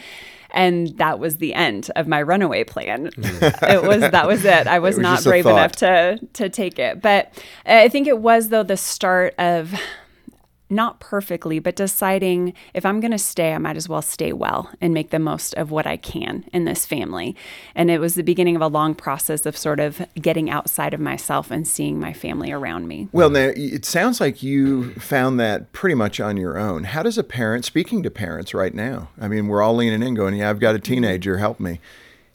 And 0.52 0.88
that 0.98 1.18
was 1.18 1.36
the 1.36 1.54
end 1.54 1.90
of 1.96 2.06
my 2.06 2.22
runaway 2.22 2.64
plan. 2.64 3.10
it 3.16 3.82
was 3.82 4.00
that 4.00 4.26
was 4.26 4.44
it. 4.44 4.66
I 4.66 4.78
was, 4.78 4.96
was 4.96 5.02
not 5.02 5.24
brave 5.24 5.46
enough 5.46 5.72
to 5.76 6.18
to 6.34 6.48
take 6.48 6.78
it. 6.78 7.00
But 7.00 7.32
uh, 7.66 7.84
I 7.84 7.88
think 7.88 8.06
it 8.06 8.18
was 8.18 8.48
though 8.48 8.62
the 8.62 8.76
start 8.76 9.34
of 9.38 9.72
not 10.70 11.00
perfectly, 11.00 11.58
but 11.58 11.76
deciding 11.76 12.54
if 12.74 12.86
I'm 12.86 13.00
going 13.00 13.10
to 13.10 13.18
stay, 13.18 13.52
I 13.52 13.58
might 13.58 13.76
as 13.76 13.88
well 13.88 14.02
stay 14.02 14.32
well 14.32 14.70
and 14.80 14.94
make 14.94 15.10
the 15.10 15.18
most 15.18 15.54
of 15.54 15.70
what 15.70 15.86
I 15.86 15.96
can 15.96 16.44
in 16.52 16.64
this 16.64 16.86
family. 16.86 17.36
And 17.74 17.90
it 17.90 17.98
was 17.98 18.14
the 18.14 18.22
beginning 18.22 18.56
of 18.56 18.62
a 18.62 18.68
long 18.68 18.94
process 18.94 19.46
of 19.46 19.56
sort 19.56 19.80
of 19.80 20.00
getting 20.14 20.48
outside 20.50 20.94
of 20.94 21.00
myself 21.00 21.50
and 21.50 21.66
seeing 21.66 21.98
my 21.98 22.12
family 22.12 22.52
around 22.52 22.88
me. 22.88 23.08
Well, 23.12 23.30
now 23.30 23.50
it 23.54 23.84
sounds 23.84 24.20
like 24.20 24.42
you 24.42 24.94
found 24.94 25.40
that 25.40 25.72
pretty 25.72 25.94
much 25.94 26.20
on 26.20 26.36
your 26.36 26.58
own. 26.58 26.84
How 26.84 27.02
does 27.02 27.18
a 27.18 27.24
parent, 27.24 27.64
speaking 27.64 28.02
to 28.02 28.10
parents 28.10 28.54
right 28.54 28.74
now, 28.74 29.08
I 29.20 29.28
mean, 29.28 29.48
we're 29.48 29.62
all 29.62 29.74
leaning 29.74 30.02
in 30.02 30.14
going, 30.14 30.34
Yeah, 30.34 30.50
I've 30.50 30.60
got 30.60 30.74
a 30.74 30.78
mm-hmm. 30.78 30.94
teenager, 30.94 31.38
help 31.38 31.60
me. 31.60 31.80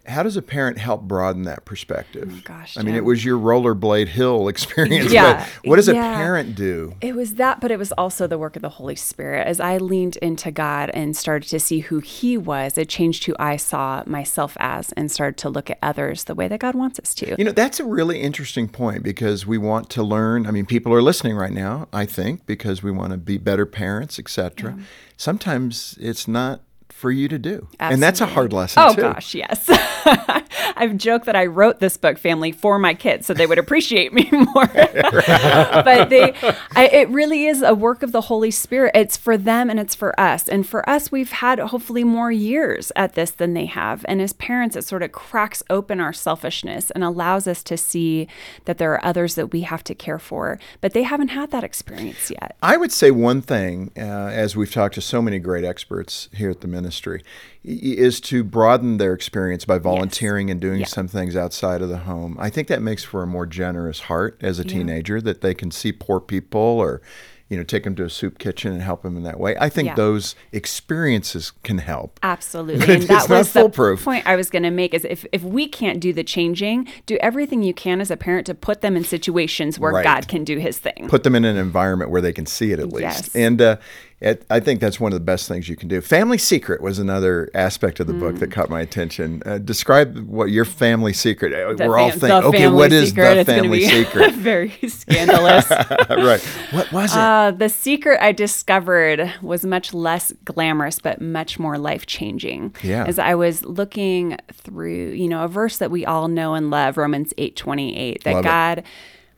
How 0.07 0.23
does 0.23 0.37
a 0.37 0.41
parent 0.41 0.77
help 0.77 1.03
broaden 1.03 1.43
that 1.43 1.65
perspective? 1.65 2.31
Oh, 2.31 2.41
gosh, 2.43 2.77
I 2.77 2.83
mean, 2.83 2.95
it 2.95 3.03
was 3.03 3.23
your 3.23 3.39
rollerblade 3.39 4.07
hill 4.07 4.47
experience, 4.55 5.11
Yeah, 5.11 5.47
but 5.63 5.69
what 5.69 5.75
does 5.77 5.87
a 5.87 5.93
parent 5.93 6.55
do? 6.55 6.95
It 7.01 7.15
was 7.15 7.35
that, 7.35 7.61
but 7.61 7.71
it 7.71 7.79
was 7.79 7.91
also 7.93 8.27
the 8.27 8.37
work 8.37 8.55
of 8.55 8.61
the 8.61 8.69
Holy 8.69 8.95
Spirit. 8.95 9.47
As 9.47 9.59
I 9.59 9.77
leaned 9.77 10.17
into 10.17 10.51
God 10.51 10.91
and 10.93 11.15
started 11.15 11.49
to 11.49 11.59
see 11.59 11.79
who 11.79 11.99
He 11.99 12.37
was, 12.37 12.77
it 12.77 12.89
changed 12.89 13.25
who 13.25 13.35
I 13.39 13.55
saw 13.55 14.03
myself 14.05 14.55
as 14.59 14.91
and 14.93 15.11
started 15.11 15.37
to 15.37 15.49
look 15.49 15.69
at 15.69 15.79
others 15.81 16.25
the 16.25 16.35
way 16.35 16.47
that 16.47 16.59
God 16.59 16.75
wants 16.75 16.99
us 16.99 17.13
to. 17.15 17.35
You 17.37 17.45
know, 17.45 17.51
that's 17.51 17.79
a 17.79 17.85
really 17.85 18.21
interesting 18.21 18.67
point 18.67 19.03
because 19.03 19.45
we 19.45 19.57
want 19.57 19.89
to 19.91 20.03
learn. 20.03 20.47
I 20.47 20.51
mean, 20.51 20.65
people 20.65 20.93
are 20.93 21.01
listening 21.01 21.35
right 21.35 21.53
now, 21.53 21.87
I 21.91 22.05
think, 22.05 22.45
because 22.45 22.83
we 22.83 22.91
want 22.91 23.11
to 23.11 23.17
be 23.17 23.37
better 23.37 23.65
parents, 23.65 24.19
etc. 24.19 24.77
Sometimes 25.17 25.97
it's 25.99 26.27
not 26.27 26.61
for 26.95 27.11
you 27.11 27.27
to 27.27 27.37
do. 27.37 27.67
And 27.79 28.01
that's 28.01 28.21
a 28.21 28.25
hard 28.25 28.53
lesson 28.53 28.81
Oh 28.83 28.93
too. 28.95 29.01
gosh, 29.01 29.35
yes. 29.35 29.69
I've 30.75 30.97
joked 30.97 31.25
that 31.25 31.35
I 31.35 31.45
wrote 31.45 31.79
this 31.79 31.97
book, 31.97 32.17
Family, 32.17 32.51
for 32.51 32.79
my 32.79 32.93
kids, 32.93 33.27
so 33.27 33.33
they 33.33 33.45
would 33.45 33.57
appreciate 33.57 34.13
me 34.13 34.29
more. 34.31 34.67
but 34.67 36.09
they, 36.09 36.33
I, 36.75 36.87
it 36.91 37.09
really 37.09 37.45
is 37.45 37.61
a 37.61 37.73
work 37.73 38.03
of 38.03 38.11
the 38.11 38.21
Holy 38.21 38.51
Spirit. 38.51 38.91
It's 38.95 39.17
for 39.17 39.37
them 39.37 39.69
and 39.69 39.79
it's 39.79 39.95
for 39.95 40.17
us. 40.19 40.47
And 40.47 40.67
for 40.67 40.87
us, 40.89 41.11
we've 41.11 41.31
had 41.31 41.59
hopefully 41.59 42.03
more 42.03 42.31
years 42.31 42.91
at 42.95 43.13
this 43.13 43.31
than 43.31 43.53
they 43.53 43.65
have. 43.65 44.05
And 44.07 44.21
as 44.21 44.33
parents, 44.33 44.75
it 44.75 44.83
sort 44.83 45.03
of 45.03 45.11
cracks 45.11 45.63
open 45.69 45.99
our 45.99 46.13
selfishness 46.13 46.91
and 46.91 47.03
allows 47.03 47.47
us 47.47 47.63
to 47.63 47.77
see 47.77 48.27
that 48.65 48.77
there 48.77 48.93
are 48.93 49.05
others 49.05 49.35
that 49.35 49.51
we 49.51 49.61
have 49.61 49.83
to 49.85 49.95
care 49.95 50.19
for. 50.19 50.59
But 50.81 50.93
they 50.93 51.03
haven't 51.03 51.29
had 51.29 51.51
that 51.51 51.63
experience 51.63 52.29
yet. 52.29 52.55
I 52.61 52.77
would 52.77 52.91
say 52.91 53.11
one 53.11 53.41
thing, 53.41 53.91
uh, 53.97 54.01
as 54.01 54.55
we've 54.55 54.71
talked 54.71 54.95
to 54.95 55.01
so 55.01 55.21
many 55.21 55.39
great 55.39 55.63
experts 55.63 56.29
here 56.33 56.49
at 56.49 56.61
the 56.61 56.67
ministry, 56.67 57.23
is 57.67 58.21
to 58.21 58.43
broaden 58.43 58.97
their 58.97 59.13
experience 59.13 59.65
by 59.65 59.77
volunteering 59.79 60.49
and 60.51 60.61
doing 60.61 60.81
Yeah. 60.81 60.85
some 60.85 61.07
things 61.07 61.35
outside 61.35 61.81
of 61.81 61.89
the 61.89 61.99
home. 61.99 62.37
I 62.39 62.49
think 62.49 62.67
that 62.67 62.81
makes 62.81 63.03
for 63.03 63.23
a 63.23 63.27
more 63.27 63.45
generous 63.45 64.01
heart 64.01 64.37
as 64.41 64.59
a 64.59 64.63
teenager 64.63 65.19
that 65.21 65.41
they 65.41 65.53
can 65.53 65.71
see 65.71 65.91
poor 65.91 66.19
people 66.19 66.59
or 66.61 67.01
you 67.47 67.55
know 67.57 67.63
take 67.63 67.83
them 67.83 67.93
to 67.95 68.03
a 68.03 68.09
soup 68.09 68.39
kitchen 68.39 68.71
and 68.73 68.81
help 68.81 69.03
them 69.03 69.15
in 69.15 69.21
that 69.23 69.39
way. 69.39 69.55
I 69.59 69.69
think 69.69 69.87
Yeah. 69.89 69.95
those 69.95 70.35
experiences 70.51 71.51
can 71.63 71.77
help. 71.77 72.19
Absolutely. 72.23 72.85
And 72.95 73.03
that 73.03 73.29
was 73.29 73.51
the 73.53 73.61
foolproof. 73.61 74.03
point 74.03 74.25
I 74.25 74.35
was 74.35 74.49
going 74.49 74.63
to 74.63 74.71
make 74.71 74.93
is 74.93 75.05
if, 75.05 75.25
if 75.31 75.43
we 75.43 75.67
can't 75.67 75.99
do 75.99 76.11
the 76.11 76.23
changing, 76.23 76.87
do 77.05 77.17
everything 77.21 77.61
you 77.63 77.73
can 77.73 78.01
as 78.01 78.09
a 78.11 78.17
parent 78.17 78.45
to 78.47 78.55
put 78.55 78.81
them 78.81 78.95
in 78.97 79.03
situations 79.03 79.79
where 79.79 79.91
Right. 79.93 80.03
God 80.03 80.27
can 80.27 80.43
do 80.43 80.57
his 80.57 80.77
thing. 80.79 81.07
Put 81.07 81.23
them 81.23 81.35
in 81.35 81.45
an 81.45 81.55
environment 81.57 82.09
where 82.11 82.21
they 82.21 82.33
can 82.33 82.45
see 82.47 82.71
it 82.71 82.79
at 82.79 82.89
least. 82.89 83.01
Yes. 83.01 83.35
And 83.35 83.61
uh, 83.61 83.77
it, 84.21 84.45
I 84.49 84.59
think 84.61 84.79
that's 84.79 84.99
one 84.99 85.11
of 85.11 85.19
the 85.19 85.23
best 85.25 85.47
things 85.47 85.67
you 85.67 85.75
can 85.75 85.89
do. 85.89 85.99
Family 86.01 86.37
secret 86.37 86.81
was 86.81 86.99
another 86.99 87.49
aspect 87.53 87.99
of 87.99 88.07
the 88.07 88.13
book 88.13 88.35
Mm. 88.35 88.39
that 88.39 88.51
caught 88.51 88.69
my 88.69 88.79
attention. 88.81 89.43
Uh, 89.45 89.57
describe 89.57 90.17
what 90.27 90.45
your 90.51 90.63
family 90.65 91.11
secret. 91.13 91.53
uh, 91.53 91.73
The 91.73 91.87
We're 91.87 91.97
all 91.97 92.11
thinking, 92.11 92.31
okay, 92.31 92.67
what 92.69 92.93
is 92.93 93.09
secret, 93.09 93.33
the 93.35 93.39
it's 93.41 93.49
family 93.49 93.81
secret? 93.87 94.33
very 94.33 94.69
scandalous. 94.87 95.69
right. 96.09 96.41
What 96.71 96.91
was 96.93 97.11
it? 97.13 97.17
Uh, 97.19 97.51
the 97.51 97.67
secret 97.69 98.19
I 98.21 98.31
discovered 98.31 99.31
was 99.41 99.65
much 99.65 99.93
less 99.93 100.31
glamorous, 100.45 100.99
but 100.99 101.19
much 101.21 101.59
more 101.59 101.77
life 101.77 102.05
changing. 102.05 102.73
Yeah. 102.81 103.03
As 103.05 103.19
I 103.19 103.35
was 103.35 103.65
looking 103.65 104.37
through, 104.53 105.11
you 105.11 105.27
know, 105.27 105.43
a 105.43 105.47
verse 105.49 105.77
that 105.79 105.91
we 105.91 106.05
all 106.05 106.27
know 106.29 106.53
and 106.53 106.69
love, 106.71 106.97
Romans 106.97 107.33
eight 107.37 107.55
twenty 107.55 107.95
eight, 107.97 108.23
that 108.23 108.33
Love 108.35 108.45
it. 108.77 108.85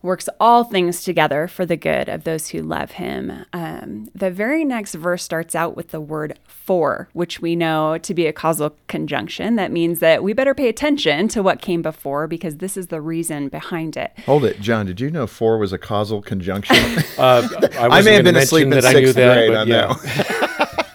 God 0.08 0.12
works 0.12 0.30
all 0.40 0.64
things 0.64 1.04
together 1.04 1.50
for 1.50 1.66
the 1.66 1.76
good 1.76 2.08
of 2.08 2.24
those 2.24 2.48
who 2.48 2.62
love 2.62 2.92
Him. 2.92 3.46
Um, 3.52 4.10
the 4.16 4.32
very 4.32 4.64
next 4.64 4.96
verse 4.96 5.22
starts 5.22 5.54
out 5.54 5.76
with 5.76 5.90
the 5.90 6.00
word 6.00 6.40
for, 6.48 7.10
which 7.12 7.42
we 7.42 7.58
know 7.58 7.98
to 7.98 8.14
be 8.14 8.26
a 8.26 8.32
causal 8.32 8.74
conjunction. 8.88 9.58
That 9.58 9.70
means 9.70 10.00
that 10.00 10.24
we 10.24 10.32
better 10.32 10.54
pay 10.54 10.70
attention 10.70 11.28
to 11.30 11.44
what 11.44 11.62
came 11.62 11.82
before 11.82 12.26
because 12.28 12.58
this 12.58 12.78
is 12.78 12.88
the 12.88 13.02
reason 13.02 13.50
behind 13.50 13.98
it. 13.98 14.14
Hold 14.26 14.46
it, 14.46 14.62
John. 14.62 14.86
Did 14.86 15.02
you 15.02 15.12
know 15.12 15.28
for 15.28 15.58
was 15.58 15.74
a 15.74 15.78
causal 15.78 16.22
conjunction? 16.22 16.78
Uh, 17.18 17.46
I, 17.78 17.88
I 17.98 18.02
may 18.02 18.14
have 18.14 18.24
been 18.24 18.38
asleep 18.38 18.64
in 18.64 18.70
mention 18.70 18.92
sixth 18.92 19.16
that 19.16 19.30
I 19.30 19.34
knew 19.34 19.34
that, 19.34 19.34
grade 19.34 19.52
but 19.52 19.58
on 19.58 19.68
yeah. 19.68 19.94
that. 19.94 20.28
one. 20.32 20.37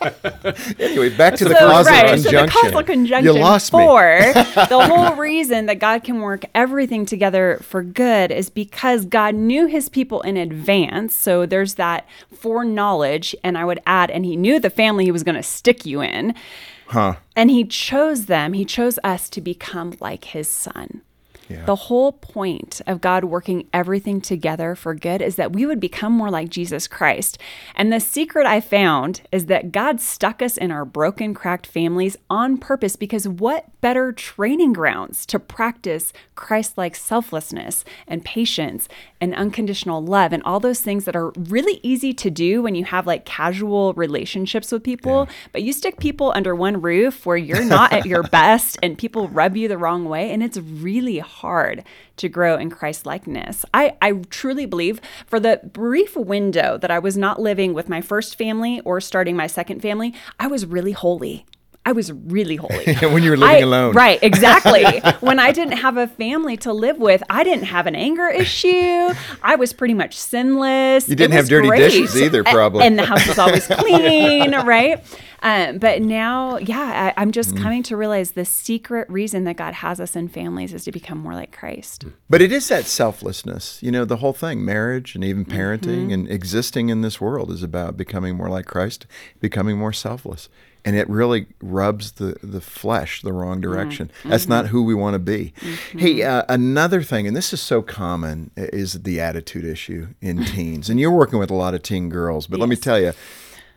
anyway, 0.78 1.08
back 1.16 1.34
to 1.36 1.44
the 1.44 1.54
So, 1.54 1.68
causal 1.68 1.92
right, 1.92 2.06
conjunction. 2.06 2.32
So 2.32 2.42
the 2.46 2.48
causal 2.50 2.82
conjunction 2.82 3.34
You 3.34 3.40
lost 3.40 3.72
me. 3.72 3.78
for 3.78 4.32
the 4.68 4.86
whole 4.86 5.16
reason 5.16 5.66
that 5.66 5.78
God 5.78 6.04
can 6.04 6.20
work 6.20 6.44
everything 6.54 7.06
together 7.06 7.58
for 7.62 7.82
good 7.82 8.30
is 8.30 8.50
because 8.50 9.04
God 9.04 9.34
knew 9.34 9.66
his 9.66 9.88
people 9.88 10.20
in 10.22 10.36
advance. 10.36 11.14
So 11.14 11.46
there's 11.46 11.74
that 11.74 12.06
foreknowledge. 12.34 13.34
And 13.42 13.56
I 13.56 13.64
would 13.64 13.80
add, 13.86 14.10
and 14.10 14.24
he 14.24 14.36
knew 14.36 14.58
the 14.60 14.70
family 14.70 15.04
he 15.04 15.12
was 15.12 15.22
going 15.22 15.36
to 15.36 15.42
stick 15.42 15.86
you 15.86 16.00
in. 16.02 16.34
Huh. 16.86 17.14
And 17.34 17.50
he 17.50 17.64
chose 17.64 18.26
them, 18.26 18.52
he 18.52 18.64
chose 18.64 18.98
us 19.02 19.30
to 19.30 19.40
become 19.40 19.94
like 20.00 20.24
his 20.26 20.48
son. 20.48 21.00
The 21.64 21.76
whole 21.76 22.12
point 22.12 22.80
of 22.86 23.00
God 23.00 23.24
working 23.24 23.68
everything 23.72 24.20
together 24.20 24.74
for 24.74 24.94
good 24.94 25.22
is 25.22 25.36
that 25.36 25.52
we 25.52 25.66
would 25.66 25.80
become 25.80 26.12
more 26.12 26.30
like 26.30 26.48
Jesus 26.48 26.88
Christ. 26.88 27.38
And 27.74 27.92
the 27.92 28.00
secret 28.00 28.46
I 28.46 28.60
found 28.60 29.22
is 29.30 29.46
that 29.46 29.72
God 29.72 30.00
stuck 30.00 30.42
us 30.42 30.56
in 30.56 30.70
our 30.70 30.84
broken, 30.84 31.34
cracked 31.34 31.66
families 31.66 32.16
on 32.30 32.58
purpose 32.58 32.96
because 32.96 33.28
what 33.28 33.66
better 33.80 34.12
training 34.12 34.72
grounds 34.72 35.26
to 35.26 35.38
practice 35.38 36.12
Christ 36.34 36.78
like 36.78 36.94
selflessness 36.94 37.84
and 38.06 38.24
patience 38.24 38.88
and 39.20 39.34
unconditional 39.34 40.02
love 40.02 40.32
and 40.32 40.42
all 40.44 40.60
those 40.60 40.80
things 40.80 41.04
that 41.04 41.16
are 41.16 41.30
really 41.36 41.80
easy 41.82 42.12
to 42.14 42.30
do 42.30 42.62
when 42.62 42.74
you 42.74 42.84
have 42.84 43.06
like 43.06 43.24
casual 43.24 43.92
relationships 43.94 44.72
with 44.72 44.82
people, 44.82 45.28
but 45.52 45.62
you 45.62 45.72
stick 45.72 45.98
people 45.98 46.32
under 46.34 46.54
one 46.54 46.80
roof 46.80 47.26
where 47.26 47.36
you're 47.36 47.64
not 47.64 47.92
at 47.92 48.06
your 48.06 48.22
best 48.30 48.78
and 48.82 48.98
people 48.98 49.28
rub 49.28 49.56
you 49.56 49.68
the 49.68 49.78
wrong 49.78 50.04
way 50.08 50.30
and 50.30 50.42
it's 50.42 50.58
really 50.58 51.18
hard 51.18 51.41
to 52.16 52.28
grow 52.28 52.56
in 52.56 52.70
Christ 52.70 53.06
likeness. 53.06 53.64
I, 53.74 53.96
I 54.00 54.12
truly 54.30 54.66
believe 54.66 55.00
for 55.26 55.40
the 55.40 55.60
brief 55.64 56.16
window 56.16 56.78
that 56.78 56.90
I 56.90 56.98
was 56.98 57.16
not 57.16 57.40
living 57.40 57.74
with 57.74 57.88
my 57.88 58.00
first 58.00 58.36
family 58.36 58.80
or 58.84 59.00
starting 59.00 59.36
my 59.36 59.46
second 59.46 59.80
family, 59.80 60.14
I 60.38 60.46
was 60.46 60.66
really 60.66 60.92
holy. 60.92 61.44
I 61.84 61.90
was 61.92 62.12
really 62.12 62.54
holy. 62.56 62.94
when 63.00 63.24
you 63.24 63.30
were 63.30 63.36
living 63.36 63.56
I- 63.56 63.58
alone. 63.60 63.94
Right, 63.94 64.18
exactly. 64.22 64.84
when 65.20 65.40
I 65.40 65.50
didn't 65.50 65.78
have 65.78 65.96
a 65.96 66.06
family 66.06 66.56
to 66.58 66.72
live 66.72 66.98
with, 66.98 67.22
I 67.28 67.42
didn't 67.42 67.64
have 67.64 67.86
an 67.88 67.96
anger 67.96 68.28
issue. 68.28 69.08
I 69.42 69.56
was 69.56 69.72
pretty 69.72 69.94
much 69.94 70.16
sinless. 70.16 71.08
You 71.08 71.16
didn't 71.16 71.34
have 71.34 71.48
dirty 71.48 71.66
great. 71.68 71.78
dishes 71.78 72.20
either, 72.20 72.44
probably. 72.44 72.84
And 72.84 72.96
the 72.98 73.04
house 73.04 73.26
was 73.26 73.38
always 73.38 73.66
clean, 73.70 74.52
right? 74.52 75.04
Um, 75.44 75.78
but 75.78 76.02
now, 76.02 76.56
yeah, 76.58 77.12
I, 77.16 77.20
I'm 77.20 77.32
just 77.32 77.52
Mm. 77.56 77.60
coming 77.62 77.82
to 77.84 77.96
realize 77.96 78.30
the 78.32 78.44
secret 78.44 79.10
reason 79.10 79.42
that 79.44 79.56
God 79.56 79.74
has 79.74 79.98
us 80.00 80.14
in 80.14 80.28
families 80.28 80.72
is 80.72 80.84
to 80.84 80.92
become 80.92 81.18
more 81.18 81.34
like 81.34 81.50
Christ. 81.50 82.04
But 82.30 82.40
it 82.40 82.52
is 82.52 82.68
that 82.68 82.84
selflessness. 82.84 83.82
You 83.82 83.90
know, 83.90 84.04
the 84.04 84.18
whole 84.18 84.32
thing, 84.32 84.64
marriage 84.64 85.16
and 85.16 85.24
even 85.24 85.44
parenting 85.44 85.82
Mm-hmm. 85.82 86.10
and 86.12 86.30
existing 86.30 86.90
in 86.90 87.00
this 87.00 87.20
world 87.20 87.50
is 87.50 87.64
about 87.64 87.96
becoming 87.96 88.36
more 88.36 88.48
like 88.48 88.66
Christ, 88.66 89.04
becoming 89.40 89.76
more 89.78 89.92
selfless. 89.92 90.48
And 90.84 90.96
it 90.96 91.08
really 91.08 91.46
rubs 91.60 92.12
the, 92.12 92.36
the 92.42 92.60
flesh 92.60 93.22
the 93.22 93.32
wrong 93.32 93.60
mm-hmm. 93.60 93.72
direction. 93.72 94.10
That's 94.24 94.48
not 94.48 94.64
mm-hmm. 94.64 94.72
who 94.72 94.82
we 94.82 94.94
want 94.94 95.14
to 95.14 95.20
be. 95.20 95.54
Mm-hmm. 95.60 95.98
Hey, 95.98 96.22
uh, 96.22 96.44
another 96.48 97.02
thing, 97.02 97.26
and 97.26 97.36
this 97.36 97.52
is 97.52 97.60
so 97.60 97.82
common, 97.82 98.50
is 98.56 99.02
the 99.02 99.20
attitude 99.20 99.64
issue 99.64 100.08
in 100.20 100.44
teens. 100.44 100.90
And 100.90 100.98
you're 100.98 101.12
working 101.12 101.38
with 101.38 101.50
a 101.50 101.54
lot 101.54 101.74
of 101.74 101.82
teen 101.82 102.08
girls, 102.08 102.46
but 102.46 102.58
let 102.58 102.68
me 102.68 102.76
tell 102.76 103.00
you, 103.00 103.12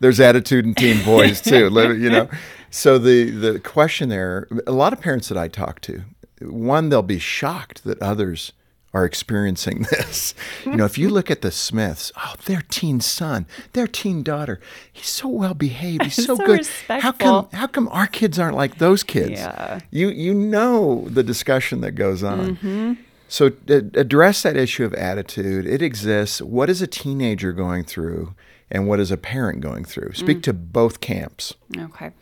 there's 0.00 0.20
attitude 0.20 0.66
in 0.66 0.74
teen 0.74 1.04
boys 1.04 1.40
too. 1.40 1.70
You 1.96 2.10
know, 2.10 2.28
so 2.70 2.98
the 2.98 3.30
the 3.30 3.60
question 3.60 4.08
there, 4.08 4.48
a 4.66 4.72
lot 4.72 4.92
of 4.92 5.00
parents 5.00 5.28
that 5.28 5.38
I 5.38 5.48
talk 5.48 5.80
to, 5.82 6.02
one 6.40 6.88
they'll 6.88 7.02
be 7.02 7.18
shocked 7.18 7.84
that 7.84 8.00
others 8.02 8.52
are 8.96 9.04
experiencing 9.04 9.82
this. 9.90 10.34
You 10.64 10.76
know, 10.76 10.86
if 10.86 10.96
you 10.96 11.10
look 11.10 11.30
at 11.30 11.42
the 11.42 11.50
Smiths, 11.50 12.10
oh, 12.16 12.34
their 12.46 12.62
teen 12.62 13.00
son, 13.00 13.46
their 13.74 13.86
teen 13.86 14.22
daughter, 14.22 14.58
he's 14.90 15.08
so 15.08 15.28
well 15.28 15.54
behaved, 15.54 16.04
he's 16.04 16.14
so, 16.26 16.34
So 16.36 16.46
good. 16.46 16.66
How 16.88 17.12
come 17.12 17.48
how 17.52 17.66
come 17.66 17.88
our 17.88 18.06
kids 18.06 18.38
aren't 18.38 18.56
like 18.56 18.78
those 18.78 19.02
kids? 19.02 19.32
Yeah. 19.32 19.80
You 19.90 20.08
you 20.08 20.32
know 20.32 21.06
the 21.08 21.22
discussion 21.22 21.82
that 21.82 21.92
goes 21.92 22.22
on. 22.22 22.56
Mm-hmm. 22.56 22.92
So 23.28 23.52
address 23.68 24.42
that 24.42 24.56
issue 24.56 24.84
of 24.84 24.94
attitude. 24.94 25.66
It 25.66 25.82
exists. 25.82 26.40
What 26.40 26.70
is 26.70 26.80
a 26.80 26.86
teenager 26.86 27.52
going 27.52 27.84
through, 27.84 28.34
and 28.70 28.88
what 28.88 29.00
is 29.00 29.10
a 29.10 29.16
parent 29.16 29.60
going 29.60 29.84
through? 29.84 30.10
Mm. 30.10 30.16
Speak 30.16 30.42
to 30.44 30.52
both 30.52 31.00
camps. 31.00 31.54
Okay. 31.76 32.12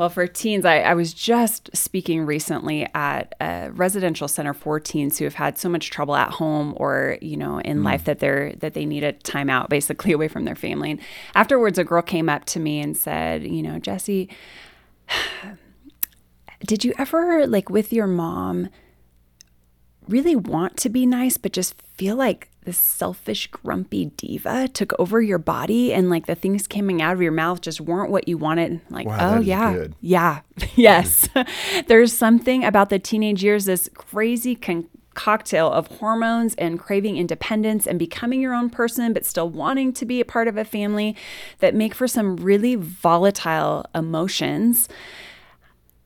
Well, 0.00 0.08
for 0.08 0.26
teens, 0.26 0.64
I, 0.64 0.78
I 0.78 0.94
was 0.94 1.12
just 1.12 1.68
speaking 1.76 2.24
recently 2.24 2.88
at 2.94 3.34
a 3.38 3.68
residential 3.70 4.28
center 4.28 4.54
for 4.54 4.80
teens 4.80 5.18
who 5.18 5.24
have 5.24 5.34
had 5.34 5.58
so 5.58 5.68
much 5.68 5.90
trouble 5.90 6.16
at 6.16 6.30
home 6.30 6.72
or, 6.78 7.18
you 7.20 7.36
know, 7.36 7.58
in 7.60 7.76
hmm. 7.76 7.84
life 7.84 8.04
that 8.04 8.18
they're 8.18 8.54
that 8.60 8.72
they 8.72 8.86
need 8.86 9.04
a 9.04 9.12
timeout, 9.12 9.68
basically 9.68 10.12
away 10.14 10.26
from 10.26 10.46
their 10.46 10.54
family. 10.54 10.92
And 10.92 11.00
afterwards, 11.34 11.78
a 11.78 11.84
girl 11.84 12.00
came 12.00 12.30
up 12.30 12.46
to 12.46 12.58
me 12.58 12.80
and 12.80 12.96
said, 12.96 13.44
you 13.46 13.62
know, 13.62 13.78
Jessie, 13.78 14.30
did 16.66 16.82
you 16.82 16.94
ever 16.96 17.46
like 17.46 17.68
with 17.68 17.92
your 17.92 18.06
mom 18.06 18.70
really 20.08 20.34
want 20.34 20.78
to 20.78 20.88
be 20.88 21.04
nice, 21.04 21.36
but 21.36 21.52
just 21.52 21.74
feel 21.98 22.16
like 22.16 22.48
this 22.70 22.78
selfish, 22.78 23.48
grumpy 23.48 24.06
diva 24.16 24.68
took 24.68 24.92
over 25.00 25.20
your 25.20 25.38
body 25.38 25.92
and 25.92 26.08
like 26.08 26.26
the 26.26 26.36
things 26.36 26.68
coming 26.68 27.02
out 27.02 27.12
of 27.12 27.20
your 27.20 27.32
mouth 27.32 27.60
just 27.60 27.80
weren't 27.80 28.12
what 28.12 28.28
you 28.28 28.38
wanted. 28.38 28.80
Like, 28.90 29.08
Wow, 29.08 29.38
oh, 29.38 29.40
yeah. 29.40 29.72
good. 29.72 29.96
Yeah. 30.00 30.42
yes. 30.76 31.28
There's 31.88 32.12
something 32.12 32.62
about 32.62 32.88
the 32.88 33.00
teenage 33.00 33.42
years, 33.42 33.64
this 33.64 33.90
crazy 33.94 34.54
con- 34.54 34.86
cocktail 35.14 35.68
of 35.72 35.88
hormones 35.88 36.54
and 36.54 36.78
craving 36.78 37.16
independence 37.16 37.88
and 37.88 37.98
becoming 37.98 38.40
your 38.40 38.54
own 38.54 38.70
person, 38.70 39.12
but 39.12 39.26
still 39.26 39.50
wanting 39.50 39.92
to 39.94 40.06
be 40.06 40.20
a 40.20 40.24
part 40.24 40.46
of 40.46 40.56
a 40.56 40.64
family 40.64 41.16
that 41.58 41.74
make 41.74 41.92
for 41.92 42.06
some 42.06 42.36
really 42.36 42.76
volatile 42.76 43.84
emotions. 43.96 44.88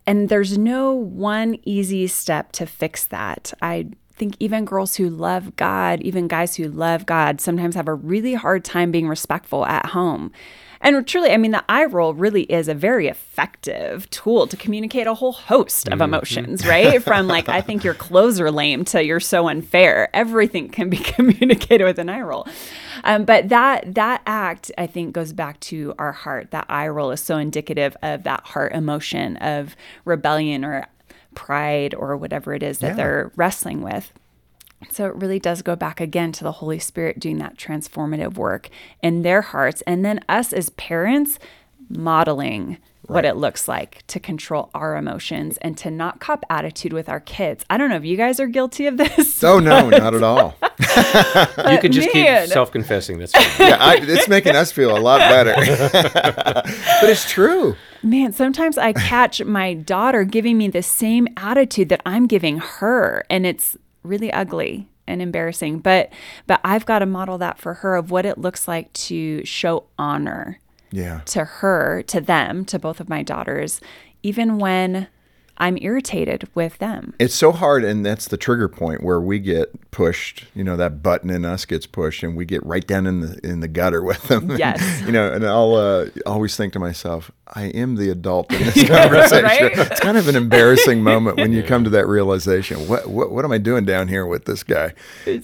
And 0.06 0.30
there's 0.30 0.56
no 0.56 0.94
one 0.94 1.58
easy 1.64 2.06
step 2.06 2.52
to 2.52 2.64
fix 2.64 3.04
that. 3.04 3.52
I 3.60 3.88
think 4.16 4.36
even 4.38 4.64
girls 4.64 4.96
who 4.96 5.08
love 5.08 5.56
God, 5.56 6.00
even 6.02 6.28
guys 6.28 6.56
who 6.56 6.68
love 6.68 7.06
God, 7.06 7.40
sometimes 7.40 7.74
have 7.74 7.88
a 7.88 7.94
really 7.94 8.34
hard 8.34 8.64
time 8.64 8.90
being 8.90 9.08
respectful 9.08 9.66
at 9.66 9.86
home. 9.86 10.32
And 10.84 11.06
truly, 11.06 11.30
I 11.30 11.38
mean, 11.38 11.52
the 11.52 11.64
eye 11.66 11.86
roll 11.86 12.12
really 12.12 12.42
is 12.42 12.68
a 12.68 12.74
very 12.74 13.08
effective 13.08 14.08
tool 14.10 14.46
to 14.46 14.56
communicate 14.56 15.06
a 15.06 15.14
whole 15.14 15.32
host 15.32 15.88
of 15.88 16.02
emotions, 16.02 16.66
right? 16.66 17.02
From 17.02 17.26
like, 17.26 17.48
I 17.48 17.62
think 17.62 17.84
your 17.84 17.94
clothes 17.94 18.38
are 18.38 18.50
lame 18.50 18.84
to 18.86 19.02
you're 19.02 19.18
so 19.18 19.48
unfair. 19.48 20.14
Everything 20.14 20.68
can 20.68 20.90
be 20.90 20.96
communicated 21.16 21.84
with 21.84 21.98
an 21.98 22.10
eye 22.10 22.20
roll. 22.20 22.46
Um, 23.02 23.24
but 23.24 23.48
that 23.48 23.94
that 23.94 24.20
act, 24.26 24.70
I 24.76 24.86
think, 24.86 25.14
goes 25.14 25.32
back 25.32 25.58
to 25.60 25.94
our 25.98 26.12
heart. 26.12 26.50
That 26.50 26.66
eye 26.68 26.88
roll 26.88 27.12
is 27.12 27.20
so 27.20 27.38
indicative 27.38 27.96
of 28.02 28.24
that 28.24 28.44
heart 28.44 28.72
emotion 28.74 29.38
of 29.38 29.74
rebellion 30.04 30.66
or 30.66 30.86
pride 31.34 31.94
or 31.94 32.16
whatever 32.16 32.54
it 32.54 32.62
is 32.62 32.78
that 32.78 32.88
Yeah. 32.88 32.94
they're 32.94 33.32
wrestling 33.36 33.82
with. 33.82 34.12
So 34.90 35.06
it 35.06 35.14
really 35.16 35.38
does 35.38 35.62
go 35.62 35.76
back 35.76 36.00
again 36.00 36.32
to 36.32 36.44
the 36.44 36.52
Holy 36.52 36.78
Spirit 36.78 37.18
doing 37.18 37.38
that 37.38 37.56
transformative 37.56 38.34
work 38.34 38.68
in 39.02 39.22
their 39.22 39.40
hearts. 39.40 39.82
And 39.86 40.04
then 40.04 40.20
us 40.28 40.52
as 40.52 40.68
parents 40.70 41.38
modeling 41.88 42.78
what 43.06 43.24
it 43.24 43.36
looks 43.36 43.68
like 43.68 44.02
to 44.06 44.18
control 44.18 44.70
our 44.74 44.96
emotions 44.96 45.58
and 45.58 45.76
to 45.78 45.90
not 45.90 46.20
cop 46.20 46.44
attitude 46.48 46.92
with 46.92 47.08
our 47.08 47.20
kids. 47.20 47.64
I 47.68 47.76
don't 47.76 47.90
know 47.90 47.96
if 47.96 48.04
you 48.04 48.16
guys 48.16 48.40
are 48.40 48.46
guilty 48.46 48.86
of 48.86 48.96
this. 48.96 49.42
Oh 49.54 49.58
no, 49.58 49.90
not 49.90 50.14
at 50.14 50.22
all. 50.22 50.56
you 50.62 51.78
can 51.78 51.92
just 51.92 52.12
man. 52.14 52.44
keep 52.44 52.52
self 52.52 52.72
confessing. 52.72 53.18
That's 53.18 53.32
fine. 53.56 53.68
Yeah, 53.68 53.76
I, 53.78 53.96
it's 54.00 54.26
making 54.26 54.56
us 54.56 54.72
feel 54.72 54.96
a 54.96 54.98
lot 54.98 55.18
better. 55.18 55.54
but 55.54 57.10
it's 57.10 57.30
true. 57.30 57.76
Man, 58.02 58.32
sometimes 58.32 58.78
I 58.78 58.94
catch 58.94 59.44
my 59.44 59.74
daughter 59.74 60.24
giving 60.24 60.56
me 60.56 60.68
the 60.68 60.82
same 60.82 61.28
attitude 61.36 61.90
that 61.90 62.00
I'm 62.06 62.26
giving 62.26 62.58
her, 62.58 63.24
and 63.28 63.44
it's 63.44 63.76
really 64.02 64.32
ugly 64.32 64.88
and 65.06 65.20
embarrassing. 65.20 65.80
But 65.80 66.10
but 66.46 66.60
I've 66.64 66.86
got 66.86 67.00
to 67.00 67.06
model 67.06 67.36
that 67.38 67.58
for 67.58 67.74
her 67.74 67.96
of 67.96 68.10
what 68.10 68.24
it 68.24 68.38
looks 68.38 68.66
like 68.66 68.92
to 68.94 69.44
show 69.44 69.84
honor 69.98 70.58
Yeah. 70.94 71.20
to 71.26 71.44
her, 71.44 72.02
to 72.04 72.20
them, 72.20 72.64
to 72.66 72.78
both 72.78 73.00
of 73.00 73.08
my 73.08 73.22
daughters, 73.22 73.80
even 74.22 74.58
when 74.58 75.08
I'm 75.58 75.78
irritated 75.80 76.48
with 76.54 76.78
them. 76.78 77.14
It's 77.18 77.34
so 77.34 77.52
hard, 77.52 77.84
and 77.84 78.04
that's 78.04 78.26
the 78.28 78.36
trigger 78.36 78.68
point 78.68 79.02
where 79.02 79.20
we 79.20 79.38
get 79.38 79.90
pushed. 79.90 80.44
You 80.54 80.64
know, 80.64 80.76
that 80.76 81.02
button 81.02 81.30
in 81.30 81.44
us 81.44 81.64
gets 81.64 81.86
pushed, 81.86 82.22
and 82.22 82.36
we 82.36 82.44
get 82.44 82.64
right 82.66 82.86
down 82.86 83.06
in 83.06 83.20
the 83.20 83.38
in 83.46 83.60
the 83.60 83.68
gutter 83.68 84.02
with 84.10 84.22
them. 84.24 84.50
Yes. 84.56 85.02
you 85.06 85.12
know, 85.12 85.32
and 85.32 85.46
I'll 85.46 85.74
uh, 85.74 86.06
always 86.26 86.56
think 86.56 86.72
to 86.72 86.78
myself, 86.80 87.30
I 87.54 87.66
am 87.66 87.94
the 87.96 88.10
adult 88.10 88.52
in 88.52 88.64
this 88.64 88.74
conversation. 88.88 89.44
right? 89.44 89.78
It's 89.78 90.00
kind 90.00 90.16
of 90.18 90.26
an 90.28 90.34
embarrassing 90.34 91.02
moment 91.02 91.36
when 91.36 91.52
you 91.52 91.62
come 91.72 91.84
to 91.84 91.90
that 91.90 92.08
realization. 92.08 92.88
What 92.88 93.06
what, 93.08 93.30
what 93.30 93.44
am 93.44 93.52
I 93.52 93.58
doing 93.58 93.84
down 93.84 94.08
here 94.08 94.26
with 94.26 94.46
this 94.46 94.62
guy? 94.64 94.92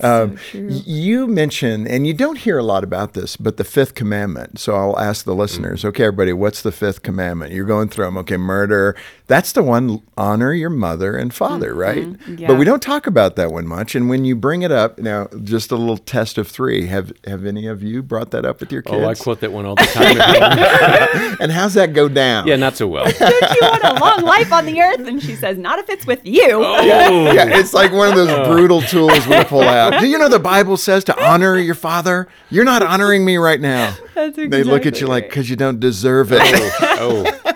Um, 0.01 0.37
y- 0.53 0.83
You 0.85 1.27
mention, 1.29 1.87
and 1.87 2.07
you 2.07 2.15
don't 2.15 2.39
hear 2.39 2.59
a 2.59 2.63
lot 2.65 2.83
about 2.83 3.15
this, 3.15 3.37
but 3.37 3.57
the 3.59 3.65
fifth 3.65 3.95
commandment. 3.95 4.59
So 4.59 4.75
I'll 4.75 4.99
ask 4.99 5.25
the 5.25 5.35
listeners. 5.35 5.85
Okay, 5.85 6.05
everybody, 6.07 6.33
what's 6.33 6.63
the 6.63 6.73
fifth 6.73 7.03
commandment? 7.03 7.53
You're 7.53 7.65
going 7.67 7.89
through 7.89 8.07
them. 8.07 8.17
Okay, 8.19 8.37
murder. 8.37 8.97
That's 9.29 9.53
the 9.53 9.63
one. 9.63 10.00
Honor 10.17 10.53
your 10.53 10.71
mother 10.71 11.17
and 11.17 11.33
father, 11.33 11.71
mm-hmm. 11.71 11.79
right? 11.79 12.39
Yeah. 12.39 12.49
But 12.49 12.59
we 12.59 12.65
don't 12.65 12.83
talk 12.83 13.07
about 13.07 13.37
that 13.37 13.53
one 13.53 13.67
much. 13.67 13.95
And 13.95 14.09
when 14.11 14.25
you 14.25 14.37
bring 14.37 14.63
it 14.63 14.71
up, 14.71 14.99
now 14.99 15.29
just 15.45 15.71
a 15.71 15.77
little 15.77 15.97
test 15.97 16.37
of 16.37 16.47
three. 16.47 16.87
Have 16.87 17.13
have 17.27 17.47
any 17.47 17.67
of 17.67 17.83
you 17.83 18.03
brought 18.03 18.31
that 18.33 18.45
up 18.45 18.61
with 18.61 18.71
your 18.71 18.83
kids? 18.83 18.97
Oh, 18.97 19.09
I 19.09 19.15
quote 19.15 19.41
that 19.41 19.53
one 19.53 19.65
all 19.65 19.77
the 19.77 19.85
time. 19.85 20.21
at 20.21 21.13
home. 21.13 21.37
and 21.41 21.53
how's 21.53 21.75
that 21.75 21.95
go 21.95 22.09
down? 22.09 22.47
yeah, 22.47 22.57
not 22.57 22.77
so 22.77 22.87
well. 22.87 23.05
Don't 23.19 23.31
you 23.31 23.59
want 23.63 23.85
a 23.85 23.95
long 24.01 24.23
life 24.23 24.53
on 24.53 24.67
the 24.67 24.81
earth? 24.81 25.07
And 25.07 25.23
she 25.23 25.35
says, 25.35 25.57
Not 25.59 25.79
if 25.79 25.89
it's 25.89 26.07
with 26.07 26.25
you. 26.25 26.51
Oh. 26.53 27.33
Yeah, 27.33 27.59
it's 27.59 27.73
like 27.73 27.93
one 27.93 28.09
of 28.09 28.15
those 28.17 28.31
oh. 28.31 28.53
brutal 28.53 28.83
tools 28.83 29.27
we 29.27 29.43
pull 29.45 29.63
out. 29.63 30.01
Do 30.01 30.07
you 30.07 30.19
know 30.19 30.29
the 30.29 30.39
Bible 30.39 30.77
says 30.77 31.05
to 31.05 31.25
honor 31.25 31.57
your 31.57 31.75
father? 31.75 32.29
You're 32.51 32.65
not 32.65 32.83
honoring 32.83 33.25
me 33.25 33.37
right 33.37 33.61
now. 33.61 33.97
That's 34.15 34.37
They 34.37 34.63
look 34.63 34.83
at 34.83 34.89
exactly 34.89 35.01
you 35.01 35.07
like 35.07 35.29
because 35.29 35.49
you 35.49 35.57
don't 35.57 35.81
deserve 35.81 36.33
it. 36.33 36.41
Oh, 36.43 37.25
oh. 37.35 37.53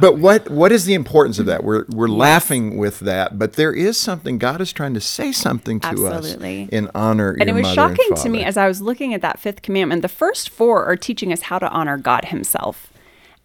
But 0.00 0.18
what 0.18 0.50
what 0.50 0.72
is 0.72 0.84
the 0.84 0.94
importance 0.94 1.38
of 1.38 1.46
that? 1.46 1.64
We're 1.64 1.84
we're 1.88 2.08
laughing 2.08 2.76
with 2.78 3.00
that, 3.00 3.38
but 3.38 3.54
there 3.54 3.72
is 3.72 3.96
something 3.96 4.38
God 4.38 4.60
is 4.60 4.72
trying 4.72 4.94
to 4.94 5.00
say 5.00 5.32
something 5.32 5.80
to 5.80 5.88
Absolutely. 5.88 6.64
us 6.64 6.68
in 6.70 6.90
honor. 6.94 7.36
And 7.40 7.48
it 7.48 7.54
was 7.54 7.66
shocking 7.72 8.14
to 8.16 8.28
me 8.28 8.44
as 8.44 8.56
I 8.56 8.66
was 8.68 8.80
looking 8.80 9.14
at 9.14 9.22
that 9.22 9.38
fifth 9.38 9.62
commandment. 9.62 10.02
The 10.02 10.08
first 10.08 10.50
four 10.50 10.84
are 10.84 10.96
teaching 10.96 11.32
us 11.32 11.42
how 11.42 11.58
to 11.58 11.68
honor 11.70 11.96
God 11.98 12.26
Himself. 12.26 12.92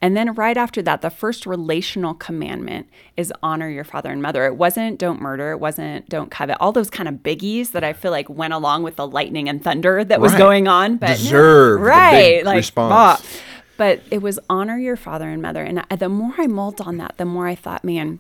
And 0.03 0.17
then 0.17 0.33
right 0.33 0.57
after 0.57 0.81
that, 0.81 1.03
the 1.03 1.11
first 1.11 1.45
relational 1.45 2.15
commandment 2.15 2.87
is 3.15 3.31
honor 3.43 3.69
your 3.69 3.83
father 3.83 4.09
and 4.09 4.19
mother. 4.19 4.47
It 4.47 4.55
wasn't 4.55 4.97
don't 4.97 5.21
murder, 5.21 5.51
it 5.51 5.59
wasn't 5.59 6.09
don't 6.09 6.31
covet, 6.31 6.57
all 6.59 6.71
those 6.71 6.89
kind 6.89 7.07
of 7.07 7.15
biggies 7.17 7.69
that 7.73 7.83
I 7.83 7.93
feel 7.93 8.09
like 8.09 8.27
went 8.27 8.51
along 8.53 8.81
with 8.81 8.95
the 8.95 9.05
lightning 9.05 9.47
and 9.47 9.63
thunder 9.63 10.03
that 10.03 10.19
was 10.19 10.31
Right. 10.31 10.39
going 10.39 10.67
on. 10.67 10.97
But 10.97 11.09
no, 11.09 11.15
Deserve 11.17 11.79
big 11.81 11.85
right, 11.87 12.45
like 12.45 12.55
response. 12.55 13.21
bah. 13.21 13.27
But 13.77 14.01
it 14.11 14.21
was 14.21 14.39
honor 14.49 14.77
your 14.77 14.95
father 14.95 15.29
and 15.29 15.41
mother. 15.41 15.63
And 15.63 15.83
the 15.97 16.09
more 16.09 16.35
I 16.37 16.47
mulled 16.47 16.81
on 16.81 16.97
that, 16.97 17.17
the 17.17 17.25
more 17.25 17.47
I 17.47 17.55
thought, 17.55 17.83
man, 17.83 18.19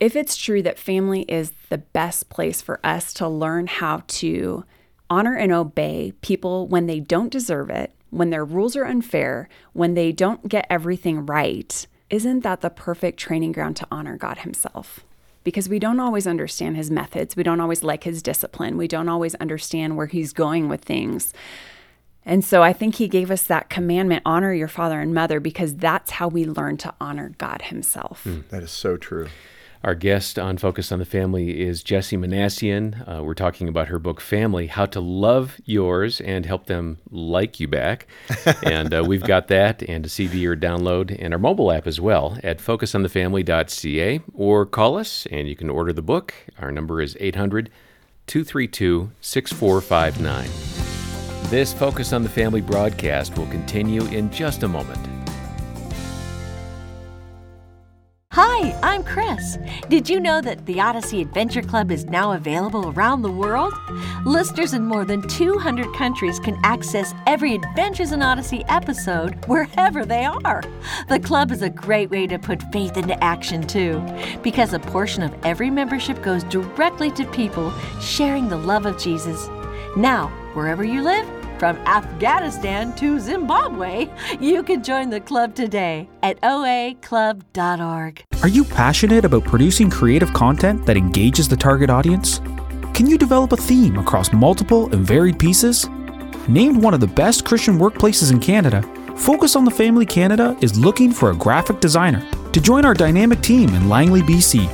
if 0.00 0.16
it's 0.16 0.36
true 0.36 0.62
that 0.62 0.78
family 0.78 1.22
is 1.22 1.52
the 1.68 1.78
best 1.78 2.30
place 2.30 2.62
for 2.62 2.80
us 2.84 3.12
to 3.14 3.28
learn 3.28 3.66
how 3.66 4.02
to 4.06 4.64
honor 5.10 5.36
and 5.36 5.52
obey 5.52 6.12
people 6.22 6.66
when 6.66 6.86
they 6.86 7.00
don't 7.00 7.30
deserve 7.30 7.68
it, 7.68 7.92
when 8.08 8.30
their 8.30 8.44
rules 8.44 8.76
are 8.76 8.84
unfair, 8.84 9.48
when 9.72 9.94
they 9.94 10.10
don't 10.10 10.48
get 10.48 10.66
everything 10.70 11.26
right, 11.26 11.86
isn't 12.08 12.40
that 12.40 12.60
the 12.60 12.70
perfect 12.70 13.18
training 13.18 13.52
ground 13.52 13.76
to 13.76 13.86
honor 13.90 14.16
God 14.16 14.38
Himself? 14.38 15.00
Because 15.44 15.68
we 15.68 15.78
don't 15.78 16.00
always 16.00 16.26
understand 16.26 16.76
His 16.76 16.90
methods, 16.90 17.36
we 17.36 17.42
don't 17.42 17.60
always 17.60 17.84
like 17.84 18.04
His 18.04 18.22
discipline, 18.22 18.76
we 18.76 18.88
don't 18.88 19.08
always 19.08 19.34
understand 19.36 19.96
where 19.96 20.06
He's 20.06 20.32
going 20.32 20.68
with 20.68 20.82
things. 20.82 21.32
And 22.24 22.44
so 22.44 22.62
I 22.62 22.72
think 22.72 22.96
he 22.96 23.08
gave 23.08 23.30
us 23.30 23.44
that 23.44 23.70
commandment 23.70 24.22
honor 24.26 24.52
your 24.52 24.68
father 24.68 25.00
and 25.00 25.14
mother 25.14 25.40
because 25.40 25.74
that's 25.74 26.12
how 26.12 26.28
we 26.28 26.44
learn 26.44 26.76
to 26.78 26.94
honor 27.00 27.32
God 27.38 27.62
himself. 27.62 28.26
that 28.50 28.62
is 28.62 28.70
so 28.70 28.96
true. 28.96 29.28
Our 29.82 29.94
guest 29.94 30.38
on 30.38 30.58
Focus 30.58 30.92
on 30.92 30.98
the 30.98 31.06
Family 31.06 31.58
is 31.58 31.82
Jessie 31.82 32.18
Minassian. 32.18 33.08
Uh, 33.08 33.24
we're 33.24 33.32
talking 33.32 33.66
about 33.66 33.88
her 33.88 33.98
book, 33.98 34.20
Family 34.20 34.66
How 34.66 34.84
to 34.84 35.00
Love 35.00 35.58
Yours 35.64 36.20
and 36.20 36.44
Help 36.44 36.66
Them 36.66 36.98
Like 37.10 37.58
You 37.60 37.66
Back. 37.66 38.06
and 38.62 38.92
uh, 38.92 39.02
we've 39.06 39.22
got 39.22 39.48
that 39.48 39.82
and 39.84 40.04
a 40.04 40.08
CD 40.10 40.46
or 40.46 40.54
download 40.54 41.16
and 41.18 41.32
our 41.32 41.40
mobile 41.40 41.72
app 41.72 41.86
as 41.86 41.98
well 41.98 42.36
at 42.42 42.58
focusonthefamily.ca 42.58 44.20
or 44.34 44.66
call 44.66 44.98
us 44.98 45.26
and 45.30 45.48
you 45.48 45.56
can 45.56 45.70
order 45.70 45.94
the 45.94 46.02
book. 46.02 46.34
Our 46.58 46.70
number 46.70 47.00
is 47.00 47.16
800 47.18 47.70
232 48.26 49.12
6459. 49.22 50.79
This 51.50 51.72
Focus 51.72 52.12
on 52.12 52.22
the 52.22 52.28
Family 52.28 52.60
broadcast 52.60 53.36
will 53.36 53.48
continue 53.48 54.04
in 54.04 54.30
just 54.30 54.62
a 54.62 54.68
moment. 54.68 55.04
Hi, 58.30 58.72
I'm 58.84 59.02
Chris. 59.02 59.58
Did 59.88 60.08
you 60.08 60.20
know 60.20 60.40
that 60.42 60.64
the 60.66 60.80
Odyssey 60.80 61.20
Adventure 61.20 61.62
Club 61.62 61.90
is 61.90 62.04
now 62.04 62.34
available 62.34 62.90
around 62.90 63.22
the 63.22 63.32
world? 63.32 63.74
Listeners 64.24 64.74
in 64.74 64.84
more 64.84 65.04
than 65.04 65.26
200 65.26 65.92
countries 65.94 66.38
can 66.38 66.56
access 66.62 67.12
every 67.26 67.56
Adventures 67.56 68.12
in 68.12 68.22
Odyssey 68.22 68.62
episode 68.68 69.44
wherever 69.46 70.06
they 70.06 70.24
are. 70.24 70.62
The 71.08 71.18
club 71.18 71.50
is 71.50 71.62
a 71.62 71.68
great 71.68 72.10
way 72.10 72.28
to 72.28 72.38
put 72.38 72.62
faith 72.70 72.96
into 72.96 73.24
action, 73.24 73.66
too, 73.66 74.00
because 74.44 74.72
a 74.72 74.78
portion 74.78 75.24
of 75.24 75.34
every 75.42 75.68
membership 75.68 76.22
goes 76.22 76.44
directly 76.44 77.10
to 77.10 77.24
people 77.32 77.72
sharing 78.00 78.48
the 78.48 78.56
love 78.56 78.86
of 78.86 78.98
Jesus. 78.98 79.48
Now, 79.96 80.28
wherever 80.54 80.84
you 80.84 81.02
live, 81.02 81.39
from 81.60 81.76
Afghanistan 81.86 82.92
to 82.96 83.20
Zimbabwe, 83.20 84.08
you 84.40 84.62
can 84.62 84.82
join 84.82 85.10
the 85.10 85.20
club 85.20 85.54
today 85.54 86.08
at 86.22 86.40
oaclub.org. 86.40 88.24
Are 88.42 88.48
you 88.48 88.64
passionate 88.64 89.26
about 89.26 89.44
producing 89.44 89.90
creative 89.90 90.32
content 90.32 90.86
that 90.86 90.96
engages 90.96 91.48
the 91.48 91.56
target 91.56 91.90
audience? 91.90 92.38
Can 92.94 93.06
you 93.06 93.18
develop 93.18 93.52
a 93.52 93.58
theme 93.58 93.98
across 93.98 94.32
multiple 94.32 94.90
and 94.94 95.06
varied 95.06 95.38
pieces? 95.38 95.86
Named 96.48 96.82
one 96.82 96.94
of 96.94 97.00
the 97.00 97.06
best 97.06 97.44
Christian 97.44 97.78
workplaces 97.78 98.32
in 98.32 98.40
Canada, 98.40 98.82
Focus 99.14 99.54
on 99.54 99.66
the 99.66 99.70
Family 99.70 100.06
Canada 100.06 100.56
is 100.62 100.78
looking 100.78 101.12
for 101.12 101.30
a 101.30 101.36
graphic 101.36 101.78
designer 101.80 102.26
to 102.52 102.60
join 102.60 102.86
our 102.86 102.94
dynamic 102.94 103.42
team 103.42 103.68
in 103.74 103.86
Langley, 103.86 104.22
BC. 104.22 104.66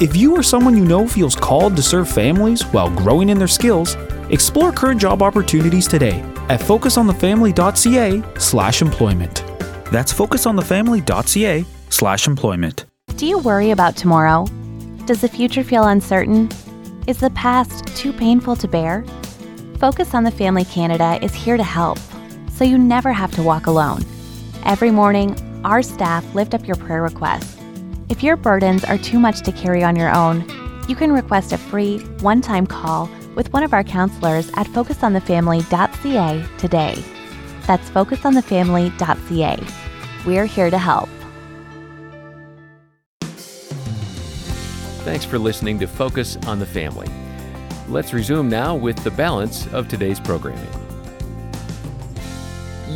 If 0.00 0.14
you 0.14 0.36
or 0.36 0.44
someone 0.44 0.76
you 0.76 0.84
know 0.84 1.08
feels 1.08 1.34
called 1.34 1.74
to 1.74 1.82
serve 1.82 2.08
families 2.08 2.62
while 2.66 2.90
growing 2.90 3.28
in 3.28 3.38
their 3.38 3.48
skills, 3.48 3.96
explore 4.30 4.72
current 4.72 5.00
job 5.00 5.22
opportunities 5.22 5.88
today 5.88 6.20
at 6.48 6.60
focusonthefamily.ca/employment. 6.60 9.44
That's 9.90 10.12
focusonthefamily.ca 10.12 11.64
slash 11.90 12.26
employment. 12.26 12.84
Do 13.16 13.26
you 13.26 13.38
worry 13.38 13.70
about 13.70 13.96
tomorrow? 13.96 14.46
Does 15.06 15.22
the 15.22 15.28
future 15.28 15.64
feel 15.64 15.84
uncertain? 15.84 16.50
Is 17.06 17.18
the 17.18 17.30
past 17.30 17.86
too 17.96 18.12
painful 18.12 18.56
to 18.56 18.68
bear? 18.68 19.04
Focus 19.78 20.14
on 20.14 20.24
the 20.24 20.30
Family 20.30 20.64
Canada 20.64 21.18
is 21.22 21.34
here 21.34 21.56
to 21.56 21.62
help, 21.62 21.98
so 22.52 22.64
you 22.64 22.76
never 22.76 23.12
have 23.12 23.32
to 23.32 23.42
walk 23.42 23.66
alone. 23.66 24.02
Every 24.64 24.90
morning, 24.90 25.34
our 25.64 25.82
staff 25.82 26.34
lift 26.34 26.52
up 26.52 26.66
your 26.66 26.76
prayer 26.76 27.02
requests. 27.02 27.56
If 28.08 28.22
your 28.22 28.36
burdens 28.36 28.84
are 28.84 28.98
too 28.98 29.18
much 29.18 29.42
to 29.42 29.52
carry 29.52 29.82
on 29.82 29.96
your 29.96 30.14
own, 30.14 30.44
You 30.88 30.96
can 30.96 31.12
request 31.12 31.52
a 31.52 31.58
free, 31.58 31.98
one 32.22 32.40
time 32.40 32.66
call 32.66 33.10
with 33.38 33.52
one 33.52 33.62
of 33.62 33.72
our 33.72 33.84
counselors 33.84 34.50
at 34.56 34.66
focusonthefamily.ca 34.66 36.44
today. 36.58 37.04
That's 37.68 37.88
focusonthefamily.ca. 37.90 40.26
We're 40.26 40.46
here 40.46 40.70
to 40.70 40.78
help. 40.78 41.08
Thanks 45.04 45.24
for 45.24 45.38
listening 45.38 45.78
to 45.78 45.86
Focus 45.86 46.36
on 46.48 46.58
the 46.58 46.66
Family. 46.66 47.06
Let's 47.88 48.12
resume 48.12 48.48
now 48.48 48.74
with 48.74 48.96
the 49.04 49.12
balance 49.12 49.72
of 49.72 49.88
today's 49.88 50.18
programming. 50.18 50.87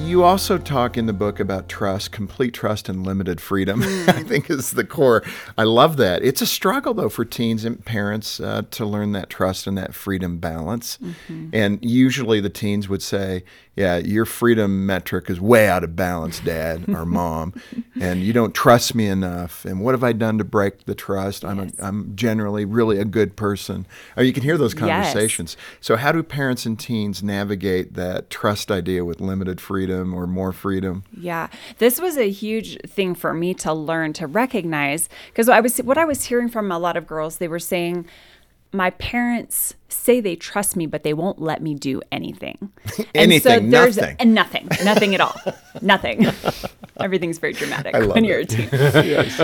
You 0.04 0.24
also 0.24 0.58
talk 0.58 0.98
in 0.98 1.06
the 1.06 1.12
book 1.12 1.40
about 1.40 1.68
trust, 1.68 2.12
complete 2.12 2.52
trust, 2.52 2.88
and 2.88 3.06
limited 3.06 3.40
freedom. 3.40 3.82
I 4.08 4.22
think 4.22 4.50
is 4.50 4.72
the 4.72 4.84
core. 4.84 5.22
I 5.56 5.62
love 5.62 5.96
that. 5.96 6.22
It's 6.22 6.42
a 6.42 6.46
struggle 6.46 6.92
though 6.92 7.08
for 7.08 7.24
teens 7.24 7.64
and 7.64 7.82
parents 7.82 8.38
uh, 8.38 8.62
to 8.72 8.84
learn 8.84 9.12
that 9.12 9.30
trust 9.30 9.66
and 9.66 9.78
that 9.78 9.94
freedom 9.94 10.38
balance. 10.38 10.98
And 11.52 11.78
usually 11.82 12.40
the 12.40 12.50
teens 12.50 12.88
would 12.88 13.02
say, 13.02 13.44
"Yeah, 13.74 13.96
your 13.96 14.24
freedom 14.26 14.84
metric 14.86 15.30
is 15.30 15.40
way 15.40 15.66
out 15.68 15.82
of 15.84 15.96
balance, 15.96 16.40
Dad 16.40 16.84
or 16.94 17.06
Mom, 17.06 17.54
and 17.98 18.22
you 18.22 18.32
don't 18.32 18.54
trust 18.54 18.94
me 18.94 19.06
enough. 19.06 19.64
And 19.64 19.80
what 19.80 19.92
have 19.94 20.04
I 20.04 20.12
done 20.12 20.36
to 20.38 20.44
break 20.44 20.84
the 20.84 20.94
trust? 20.94 21.44
I'm 21.44 21.58
a, 21.58 21.68
I'm 21.78 22.14
generally 22.16 22.64
really 22.64 22.98
a 22.98 23.04
good 23.04 23.36
person." 23.36 23.86
Or 24.16 24.22
you 24.22 24.32
can 24.32 24.42
hear 24.42 24.58
those 24.58 24.74
Yes. 24.74 24.80
conversations. 24.80 25.56
So, 25.80 25.96
how 25.96 26.12
do 26.12 26.22
parents 26.22 26.66
and 26.66 26.78
teens 26.78 27.22
navigate 27.22 27.94
that 27.94 28.28
trust 28.30 28.70
idea 28.70 29.04
with 29.04 29.20
limited 29.20 29.60
freedom 29.60 30.12
or 30.14 30.26
more 30.26 30.52
freedom? 30.52 31.04
Yeah, 31.16 31.48
this 31.78 32.00
was 32.00 32.16
a 32.16 32.30
huge 32.30 32.78
thing 32.88 33.14
for 33.14 33.32
me 33.32 33.54
to 33.54 33.72
learn 33.72 34.12
to 34.14 34.26
recognize 34.26 35.08
because 35.28 35.48
I 35.48 35.60
was 35.60 35.78
what 35.78 35.96
I 35.98 36.04
was 36.04 36.24
hearing 36.24 36.48
from 36.48 36.70
a 36.70 36.78
lot 36.78 36.96
of 36.96 37.06
girls. 37.06 37.38
They 37.38 37.48
were 37.48 37.58
saying, 37.58 38.06
"My 38.72 38.90
parents 38.90 39.74
say 39.88 40.20
they 40.20 40.36
trust 40.36 40.76
me, 40.76 40.86
but 40.86 41.02
they 41.02 41.14
won't 41.14 41.40
let 41.40 41.62
me 41.62 41.74
do 41.74 42.00
anything." 42.10 42.72
Anything, 43.14 43.70
there's 43.70 43.96
nothing. 43.96 44.16
and 44.18 44.34
nothing, 44.34 44.68
nothing 44.84 45.14
at 45.14 45.20
all, 45.20 45.34
nothing. 45.82 46.26
Everything's 47.00 47.38
very 47.38 47.52
dramatic 47.52 47.94
when 48.14 48.24
you're 48.24 48.40
a 48.40 48.44
teen. 48.44 48.68
yes. 48.72 49.40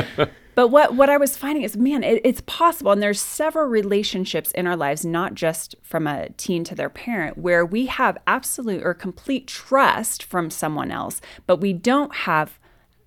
But 0.54 0.68
what 0.68 0.94
what 0.96 1.08
I 1.08 1.16
was 1.18 1.36
finding 1.36 1.62
is, 1.62 1.76
man, 1.76 2.02
it, 2.02 2.20
it's 2.24 2.40
possible, 2.40 2.90
and 2.90 3.00
there's 3.00 3.20
several 3.20 3.66
relationships 3.66 4.50
in 4.52 4.66
our 4.66 4.76
lives, 4.76 5.04
not 5.04 5.34
just 5.34 5.76
from 5.82 6.06
a 6.08 6.30
teen 6.30 6.64
to 6.64 6.74
their 6.74 6.90
parent, 6.90 7.38
where 7.38 7.64
we 7.64 7.86
have 7.86 8.18
absolute 8.26 8.82
or 8.84 8.92
complete 8.92 9.46
trust 9.46 10.22
from 10.24 10.50
someone 10.50 10.90
else, 10.90 11.20
but 11.46 11.60
we 11.60 11.72
don't 11.72 12.12
have 12.14 12.58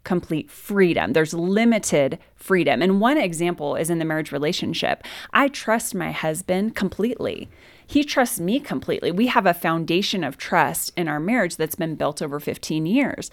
complete 0.04 0.50
freedom. 0.50 1.14
There's 1.14 1.34
limited 1.34 2.20
freedom. 2.36 2.82
And 2.82 3.00
one 3.00 3.18
example 3.18 3.76
is 3.76 3.90
in 3.90 4.00
the 4.00 4.06
marriage 4.06 4.32
relationship. 4.32 5.04
I 5.32 5.48
trust 5.48 5.94
my 5.94 6.12
husband 6.12 6.76
completely. 6.76 7.50
He 7.86 8.04
trusts 8.04 8.40
me 8.40 8.60
completely. 8.60 9.12
We 9.12 9.28
have 9.28 9.46
a 9.46 9.54
foundation 9.54 10.24
of 10.24 10.38
trust 10.38 10.94
in 10.98 11.08
our 11.08 11.20
marriage 11.20 11.58
that's 11.58 11.76
been 11.76 11.96
built 11.96 12.22
over 12.22 12.40
15 12.40 12.86
years. 12.86 13.30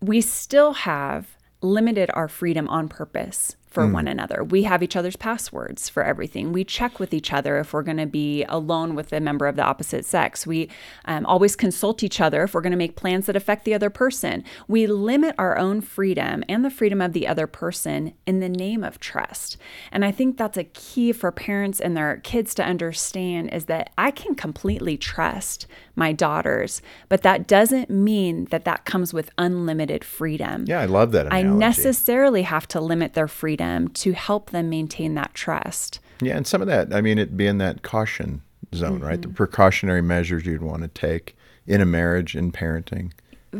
We 0.00 0.20
still 0.20 0.72
have 0.72 1.36
limited 1.60 2.10
our 2.14 2.28
freedom 2.28 2.68
on 2.68 2.88
purpose 2.88 3.56
for 3.70 3.86
one 3.86 4.08
another. 4.08 4.42
We 4.42 4.64
have 4.64 4.82
each 4.82 4.96
other's 4.96 5.14
passwords 5.14 5.88
for 5.88 6.02
everything. 6.02 6.52
We 6.52 6.64
check 6.64 6.98
with 6.98 7.14
each 7.14 7.32
other 7.32 7.58
if 7.58 7.72
we're 7.72 7.84
going 7.84 7.98
to 7.98 8.06
be 8.06 8.42
alone 8.48 8.96
with 8.96 9.12
a 9.12 9.20
member 9.20 9.46
of 9.46 9.54
the 9.54 9.62
opposite 9.62 10.04
sex. 10.04 10.44
We 10.44 10.68
um, 11.04 11.24
always 11.24 11.54
consult 11.54 12.02
each 12.02 12.20
other 12.20 12.42
if 12.42 12.52
we're 12.52 12.62
going 12.62 12.72
to 12.72 12.76
make 12.76 12.96
plans 12.96 13.26
that 13.26 13.36
affect 13.36 13.64
the 13.64 13.72
other 13.72 13.88
person. 13.88 14.42
We 14.66 14.88
limit 14.88 15.36
our 15.38 15.56
own 15.56 15.82
freedom 15.82 16.42
and 16.48 16.64
the 16.64 16.70
freedom 16.70 17.00
of 17.00 17.12
the 17.12 17.28
other 17.28 17.46
person 17.46 18.12
in 18.26 18.40
the 18.40 18.48
name 18.48 18.82
of 18.82 18.98
trust. 18.98 19.56
And 19.92 20.04
I 20.04 20.10
think 20.10 20.36
that's 20.36 20.58
a 20.58 20.64
key 20.64 21.12
for 21.12 21.30
parents 21.30 21.80
and 21.80 21.96
their 21.96 22.16
kids 22.16 22.54
to 22.54 22.64
understand 22.64 23.54
is 23.54 23.66
that 23.66 23.90
I 23.96 24.10
can 24.10 24.34
completely 24.34 24.96
trust 24.96 25.68
my 25.94 26.12
daughters, 26.12 26.82
but 27.08 27.22
that 27.22 27.46
doesn't 27.46 27.88
mean 27.90 28.46
that 28.46 28.64
that 28.64 28.84
comes 28.84 29.12
with 29.14 29.30
unlimited 29.38 30.02
freedom. 30.02 30.64
Yeah, 30.66 30.80
I 30.80 30.86
love 30.86 31.12
that 31.12 31.32
I 31.32 31.42
necessarily 31.42 32.42
have 32.42 32.66
to 32.68 32.80
limit 32.80 33.12
their 33.12 33.28
freedom 33.28 33.59
to 33.94 34.12
help 34.12 34.50
them 34.50 34.68
maintain 34.70 35.14
that 35.14 35.34
trust. 35.34 36.00
Yeah, 36.20 36.36
and 36.36 36.46
some 36.46 36.60
of 36.60 36.68
that, 36.68 36.92
I 36.94 37.00
mean, 37.00 37.18
it 37.18 37.36
being 37.36 37.58
that 37.58 37.82
caution 37.82 38.42
zone, 38.74 39.00
right? 39.00 39.20
The 39.20 39.28
Mm-hmm. 39.28 39.34
precautionary 39.36 40.02
measures 40.02 40.44
you'd 40.46 40.62
want 40.62 40.82
to 40.82 40.88
take 40.88 41.36
in 41.66 41.80
a 41.80 41.86
marriage, 41.86 42.34
in 42.36 42.52
parenting, 42.52 43.12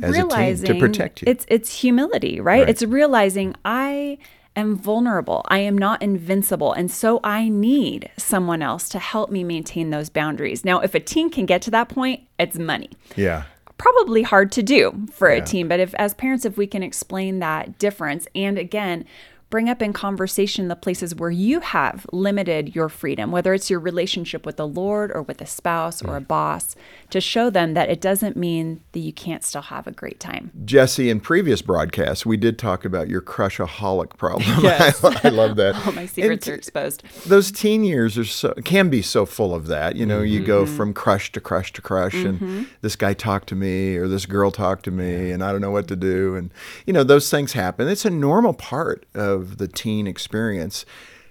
as 0.03 0.17
a 0.17 0.23
team 0.29 0.57
to 0.65 0.75
protect 0.79 1.23
you. 1.23 1.27
It's 1.29 1.45
it's 1.49 1.81
humility, 1.81 2.41
right? 2.41 2.61
Right. 2.61 2.69
It's 2.69 2.83
realizing 2.83 3.55
I 3.65 4.19
am 4.57 4.77
vulnerable. 4.77 5.43
I 5.49 5.61
am 5.61 5.77
not 5.79 6.03
invincible, 6.03 6.73
and 6.73 6.91
so 6.91 7.21
I 7.25 7.49
need 7.49 8.11
someone 8.17 8.63
else 8.63 8.89
to 8.91 8.99
help 8.99 9.31
me 9.31 9.43
maintain 9.45 9.91
those 9.91 10.11
boundaries. 10.11 10.65
Now, 10.65 10.81
if 10.81 10.95
a 10.95 11.01
teen 11.01 11.31
can 11.31 11.47
get 11.47 11.63
to 11.63 11.71
that 11.71 11.89
point, 11.89 12.21
it's 12.39 12.59
money. 12.59 12.91
yeah. 13.17 13.45
probably 13.79 14.23
hard 14.23 14.53
to 14.53 14.63
do 14.63 15.07
for 15.11 15.33
Yeah. 15.33 15.43
a 15.43 15.47
teen 15.47 15.67
but 15.67 15.81
if 15.81 15.95
as 15.95 16.13
parents 16.13 16.45
if 16.45 16.59
we 16.59 16.67
can 16.67 16.83
explain 16.83 17.39
that 17.39 17.79
difference 17.79 18.29
and 18.35 18.59
again 18.59 19.07
bring 19.51 19.69
up 19.69 19.83
in 19.83 19.93
conversation 19.93 20.69
the 20.69 20.77
places 20.77 21.15
where 21.15 21.31
you 21.31 21.61
have 21.61 22.07
limited 22.13 22.75
your 22.75 22.89
freedom 22.89 23.31
whether 23.31 23.53
it's 23.53 23.69
your 23.69 23.81
relationship 23.81 24.47
with 24.47 24.57
the 24.57 24.67
lord 24.67 25.11
or 25.13 25.23
with 25.23 25.41
a 25.41 25.47
spouse 25.47 26.01
or 26.03 26.17
a 26.17 26.21
boss 26.21 26.77
to 27.11 27.21
show 27.21 27.51
them 27.51 27.75
that 27.75 27.89
it 27.91 28.01
doesn't 28.01 28.37
mean 28.37 28.81
that 28.93 29.01
you 29.01 29.13
can't 29.13 29.43
still 29.45 29.63
have 29.63 29.87
a 29.87 29.91
great 29.93 30.19
time 30.21 30.51
Jessie, 30.65 31.11
in 31.11 31.21
previous 31.21 31.63
broadcasts, 31.63 32.25
we 32.25 32.37
did 32.37 32.59
talk 32.59 32.85
about 32.85 33.09
your 33.09 33.21
crushaholic 33.21 34.17
problem. 34.17 34.49
Yes. 34.63 35.03
I, 35.03 35.21
I 35.25 35.29
love 35.31 35.57
that. 35.57 35.75
all 35.87 35.93
my 35.93 36.07
secrets 36.07 36.47
And 36.47 36.53
are 36.53 36.57
exposed 36.57 37.03
those 37.27 37.51
teen 37.51 37.83
years 37.83 38.17
are 38.19 38.25
so 38.25 38.53
can 38.65 38.89
be 38.91 39.03
so 39.03 39.27
full 39.27 39.55
of 39.55 39.67
that. 39.67 39.97
You 39.97 40.07
know, 40.07 40.21
you 40.23 40.45
go 40.45 40.61
Mm-hmm. 40.65 40.77
from 40.77 40.93
crush 40.95 41.33
to 41.33 41.41
crush 41.41 41.73
to 41.73 41.81
crush, 41.83 42.15
and 42.15 42.67
this 42.83 42.95
guy 42.97 43.15
talked 43.15 43.49
to 43.49 43.55
me 43.57 43.97
or 43.97 44.07
this 44.09 44.27
girl 44.27 44.51
talked 44.51 44.85
to 44.85 44.91
me, 44.91 45.31
and 45.31 45.43
I 45.43 45.53
don't 45.53 45.61
know 45.63 45.71
what 45.71 45.89
to 45.89 45.97
do. 45.97 46.35
And 46.37 46.53
you 46.87 46.93
know, 46.93 47.03
those 47.03 47.31
things 47.31 47.53
happen. 47.55 47.89
It's 47.89 48.05
a 48.05 48.11
normal 48.11 48.53
part 48.53 49.07
of 49.15 49.40
the 49.41 49.69
teen 49.69 50.07
experience. 50.07 50.85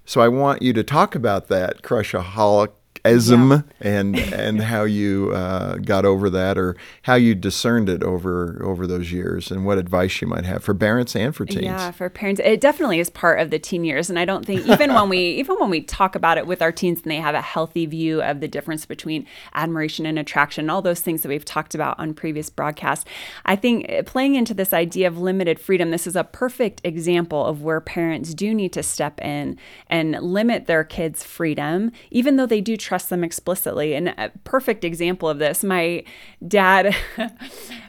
So 0.06 0.22
I 0.22 0.28
want 0.28 0.62
you 0.62 0.74
to 0.74 0.84
talk 0.84 1.16
about 1.16 1.48
that 1.48 1.82
crushaholic. 1.82 2.72
Ism 3.06 3.64
and 3.80 4.18
and 4.18 4.62
how 4.62 4.84
you 4.84 5.32
uh, 5.34 5.76
got 5.78 6.06
over 6.06 6.30
that, 6.30 6.58
or 6.58 6.76
how 7.04 7.16
you 7.16 7.36
discerned 7.36 7.90
it 7.90 8.04
over 8.04 8.62
over 8.64 8.86
those 8.88 9.12
years, 9.12 9.52
and 9.52 9.66
what 9.66 9.78
advice 9.78 10.22
you 10.22 10.28
might 10.28 10.46
have 10.46 10.64
for 10.64 10.74
parents 10.74 11.16
and 11.16 11.36
for 11.36 11.46
teens. 11.46 11.64
Yeah, 11.64 11.92
for 11.92 12.10
parents, 12.10 12.42
it 12.44 12.62
definitely 12.62 13.00
is 13.00 13.10
part 13.10 13.40
of 13.40 13.50
the 13.50 13.60
teen 13.60 13.84
years, 13.84 14.10
and 14.10 14.20
I 14.20 14.26
don't 14.26 14.46
think 14.46 14.68
even 14.68 14.94
when 14.94 15.10
we 15.10 15.20
even 15.40 15.58
when 15.60 15.70
we 15.70 15.82
talk 15.82 16.16
about 16.16 16.38
it 16.38 16.48
with 16.48 16.62
our 16.62 16.72
teens 16.72 17.02
and 17.02 17.12
they 17.12 17.18
have 17.18 17.36
a 17.36 17.42
healthy 17.42 17.86
view 17.86 18.22
of 18.22 18.40
the 18.40 18.48
difference 18.48 18.86
between 18.86 19.26
admiration 19.54 20.06
and 20.06 20.20
attraction, 20.20 20.70
all 20.70 20.82
those 20.82 21.02
things 21.02 21.22
that 21.22 21.30
we've 21.30 21.46
talked 21.46 21.76
about 21.76 22.00
on 22.00 22.14
previous 22.14 22.50
broadcasts, 22.50 23.06
I 23.46 23.56
think 23.56 23.90
uh, 23.90 24.04
playing 24.04 24.36
into 24.36 24.54
this 24.54 24.74
idea 24.74 25.08
of 25.08 25.20
limited 25.20 25.60
freedom, 25.60 25.92
this 25.92 26.08
is 26.08 26.16
a 26.16 26.24
perfect 26.24 26.82
example 26.84 27.46
of 27.46 27.64
where 27.64 27.82
parents 27.82 28.34
do 28.34 28.54
need 28.54 28.74
to 28.74 28.84
step 28.84 29.20
in 29.22 29.58
and 29.88 30.12
limit 30.22 30.68
their 30.68 30.84
kids' 30.84 31.24
freedom, 31.24 31.92
even 32.12 32.36
though 32.36 32.46
they 32.46 32.62
do 32.62 32.78
trust 32.90 33.12
them 33.12 33.24
explicitly. 33.24 33.94
And 33.94 34.10
a 34.10 34.32
perfect 34.46 34.84
example 34.84 35.30
of 35.30 35.38
this, 35.38 35.64
my 35.64 36.04
dad 36.48 36.96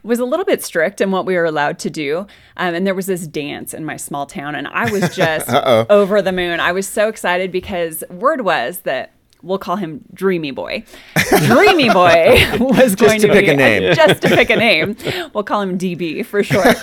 was 0.03 0.19
a 0.19 0.27
little 0.27 0.45
bit 0.45 0.63
strict 0.63 1.01
in 1.01 1.11
what 1.11 1.25
we 1.25 1.37
were 1.37 1.47
allowed 1.47 1.79
to 1.79 1.89
do. 1.89 2.27
Um, 2.59 2.75
and 2.75 2.87
there 2.87 2.95
was 2.95 3.07
this 3.07 3.27
dance 3.27 3.73
in 3.73 3.87
my 3.87 3.97
small 3.97 4.27
town, 4.27 4.55
and 4.55 4.69
I 4.69 4.91
was 4.93 5.17
just 5.17 5.49
over 5.91 6.21
the 6.21 6.33
moon. 6.33 6.61
I 6.61 6.73
was 6.73 6.87
so 6.87 7.09
excited 7.09 7.51
because 7.51 8.05
word 8.11 8.43
was 8.43 8.81
that. 8.81 9.13
We'll 9.43 9.57
call 9.57 9.77
him 9.77 10.05
Dreamy 10.13 10.51
Boy. 10.51 10.85
Dreamy 11.47 11.89
Boy 11.89 12.45
was 12.61 12.95
going 12.95 13.23
to 13.23 13.29
pick 13.29 13.47
be 13.47 13.53
a 13.53 13.57
name. 13.57 13.95
just 13.95 14.21
to 14.21 14.29
pick 14.29 14.51
a 14.51 14.57
name. 14.57 14.99
We'll 15.33 15.45
call 15.45 15.63
him 15.63 15.79
DB 15.79 16.27
for 16.27 16.43
short. 16.43 16.77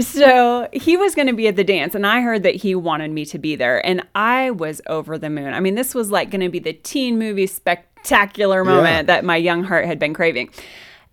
So 0.00 0.68
he 0.72 0.96
was 0.96 1.14
going 1.14 1.28
to 1.28 1.32
be 1.34 1.48
at 1.48 1.56
the 1.56 1.64
dance, 1.64 1.94
and 1.94 2.06
I 2.06 2.20
heard 2.20 2.42
that 2.44 2.54
he 2.56 2.74
wanted 2.74 3.10
me 3.10 3.24
to 3.26 3.38
be 3.38 3.56
there, 3.56 3.84
and 3.84 4.06
I 4.14 4.50
was 4.50 4.80
over 4.86 5.18
the 5.18 5.30
moon. 5.30 5.52
I 5.54 5.60
mean, 5.60 5.74
this 5.74 5.94
was 5.94 6.10
like 6.10 6.30
going 6.30 6.40
to 6.40 6.48
be 6.48 6.58
the 6.58 6.72
teen 6.72 7.18
movie 7.18 7.46
spectacular 7.46 8.64
moment 8.64 9.06
that 9.06 9.24
my 9.24 9.36
young 9.36 9.64
heart 9.64 9.86
had 9.86 9.98
been 9.98 10.14
craving. 10.14 10.50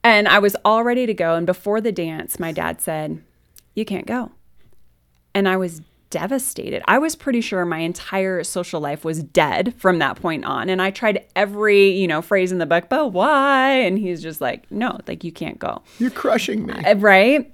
And 0.03 0.27
I 0.29 0.39
was 0.39 0.55
all 0.63 0.83
ready 0.83 1.05
to 1.05 1.13
go. 1.13 1.35
And 1.35 1.45
before 1.45 1.81
the 1.81 1.91
dance, 1.91 2.39
my 2.39 2.51
dad 2.53 2.79
said, 2.81 3.21
You 3.75 3.83
can't 3.83 4.05
go. 4.05 4.31
And 5.35 5.47
I 5.47 5.57
was 5.57 5.81
devastated. 6.09 6.81
I 6.87 6.97
was 6.97 7.15
pretty 7.15 7.41
sure 7.41 7.65
my 7.65 7.79
entire 7.79 8.43
social 8.43 8.79
life 8.81 9.05
was 9.05 9.21
dead 9.21 9.75
from 9.77 9.99
that 9.99 10.19
point 10.19 10.45
on. 10.45 10.69
And 10.69 10.81
I 10.81 10.89
tried 10.89 11.25
every, 11.35 11.91
you 11.91 12.07
know, 12.07 12.21
phrase 12.21 12.51
in 12.51 12.57
the 12.57 12.65
book, 12.65 12.85
but 12.89 13.09
why? 13.09 13.71
And 13.73 13.99
he's 13.99 14.21
just 14.21 14.41
like, 14.41 14.69
no, 14.71 14.97
like 15.07 15.23
you 15.23 15.31
can't 15.31 15.59
go. 15.59 15.83
You're 15.99 16.09
crushing 16.09 16.65
me. 16.65 16.73
Uh, 16.73 16.95
Right. 16.95 17.51